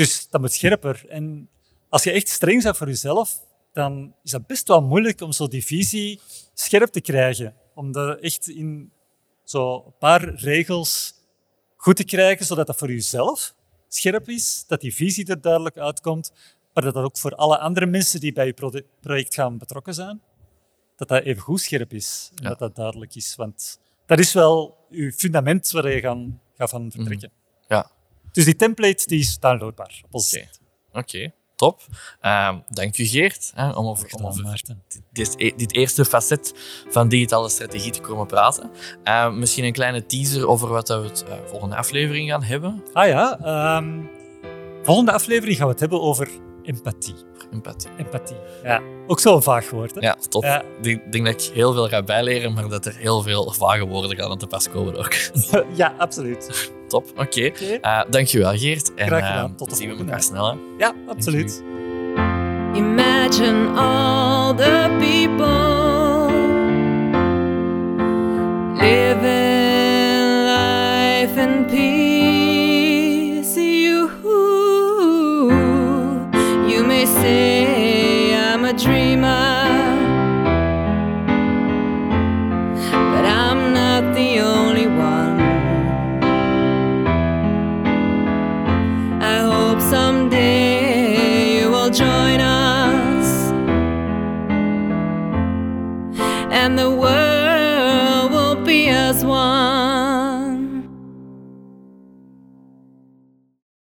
Dus 0.00 0.26
dat 0.30 0.40
moet 0.40 0.52
scherper. 0.52 1.04
En 1.08 1.48
als 1.88 2.02
je 2.02 2.10
echt 2.10 2.28
streng 2.28 2.62
bent 2.62 2.76
voor 2.76 2.86
jezelf, 2.86 3.40
dan 3.72 4.14
is 4.22 4.30
dat 4.30 4.46
best 4.46 4.68
wel 4.68 4.82
moeilijk 4.82 5.20
om 5.20 5.32
zo 5.32 5.48
die 5.48 5.64
visie 5.64 6.20
scherp 6.54 6.90
te 6.90 7.00
krijgen. 7.00 7.54
Om 7.74 7.92
dat 7.92 8.18
echt 8.20 8.48
in 8.48 8.92
zo 9.44 9.74
een 9.86 9.94
paar 9.98 10.34
regels 10.34 11.14
goed 11.76 11.96
te 11.96 12.04
krijgen, 12.04 12.46
zodat 12.46 12.66
dat 12.66 12.76
voor 12.76 12.88
jezelf 12.90 13.54
scherp 13.88 14.28
is, 14.28 14.64
dat 14.66 14.80
die 14.80 14.94
visie 14.94 15.26
er 15.26 15.40
duidelijk 15.40 15.76
uitkomt, 15.78 16.32
maar 16.74 16.84
dat 16.84 16.94
dat 16.94 17.04
ook 17.04 17.18
voor 17.18 17.34
alle 17.34 17.58
andere 17.58 17.86
mensen 17.86 18.20
die 18.20 18.32
bij 18.32 18.46
je 18.46 18.82
project 19.00 19.34
gaan 19.34 19.58
betrokken 19.58 19.94
zijn, 19.94 20.22
dat 20.96 21.08
dat 21.08 21.22
even 21.22 21.42
goed 21.42 21.60
scherp 21.60 21.92
is 21.92 22.30
en 22.34 22.42
Ja. 22.42 22.48
dat 22.48 22.58
dat 22.58 22.76
duidelijk 22.76 23.14
is. 23.14 23.36
Want 23.36 23.80
dat 24.06 24.18
is 24.18 24.32
wel 24.32 24.76
je 24.90 25.12
fundament 25.12 25.70
waar 25.70 25.90
je 25.90 26.00
gaan, 26.00 26.40
gaat 26.56 26.70
van 26.70 26.90
vertrekken. 26.90 27.30
Ja. 27.68 27.90
Dus 28.32 28.44
die 28.44 28.56
template 28.56 29.06
die 29.06 29.20
is 29.20 29.38
downloadbaar 29.38 30.00
op 30.04 30.14
onze 30.14 30.28
site. 30.28 30.58
Oké, 30.92 31.32
top. 31.56 31.80
Ehm, 32.20 32.58
dank 32.68 32.98
u 32.98 33.04
Geert 33.04 33.52
hè, 33.54 33.70
om 33.70 33.86
over, 33.86 34.08
om 34.14 34.26
over 34.26 34.62
dit, 35.12 35.38
dit 35.38 35.74
eerste 35.74 36.04
facet 36.04 36.54
van 36.88 37.08
digitale 37.08 37.48
strategie 37.48 37.92
te 37.92 38.00
komen 38.00 38.26
praten. 38.26 38.70
Ehm, 39.04 39.38
misschien 39.38 39.64
een 39.64 39.72
kleine 39.72 40.06
teaser 40.06 40.48
over 40.48 40.68
wat 40.68 40.88
we 40.88 40.94
het 40.94 41.24
eh, 41.28 41.34
volgende 41.46 41.76
aflevering 41.76 42.30
gaan 42.30 42.42
hebben. 42.42 42.82
Ah 42.92 43.08
ja, 43.08 43.38
ehm, 43.38 44.00
volgende 44.82 45.12
aflevering 45.12 45.56
gaan 45.56 45.66
we 45.66 45.72
het 45.72 45.80
hebben 45.80 46.00
over 46.00 46.28
empathie. 46.62 47.14
Empathie. 47.52 47.90
Empathie. 47.96 48.36
Ja, 48.62 48.82
ook 49.06 49.20
zo'n 49.20 49.42
vaag 49.42 49.70
woord. 49.70 49.94
Hè? 49.94 50.00
Ja, 50.00 50.16
top. 50.28 50.42
Ja. 50.42 50.62
Ik 50.62 50.82
denk, 50.82 51.12
denk 51.12 51.26
dat 51.26 51.34
ik 51.34 51.54
heel 51.54 51.72
veel 51.72 51.88
ga 51.88 52.02
bijleren, 52.02 52.52
maar 52.52 52.68
dat 52.68 52.86
er 52.86 52.96
heel 52.96 53.22
veel 53.22 53.52
vage 53.52 53.86
woorden 53.86 54.16
gaan 54.16 54.30
aan 54.30 54.38
te 54.38 54.46
pas 54.46 54.68
komen 54.68 54.96
ook. 54.96 55.14
ja 55.76 55.94
absoluut. 55.98 56.70
Top, 56.90 57.06
oké. 57.16 57.46
Oké. 57.46 57.78
Eh, 57.80 58.00
dankjewel 58.10 58.58
Geert. 58.58 58.94
En 58.94 59.06
Graag 59.06 59.26
gedaan. 59.26 59.44
ehm, 59.44 59.54
Tot 59.56 59.70
de 59.70 59.76
zien 59.76 59.88
we 59.90 59.96
elkaar 59.96 60.22
snel. 60.22 60.46
Hè. 60.50 60.56
Ja, 60.78 60.92
absoluut. 61.08 61.62
Imagine 62.74 63.68
all 63.76 64.54
the 64.54 64.96
people 64.98 66.28
living 68.80 69.39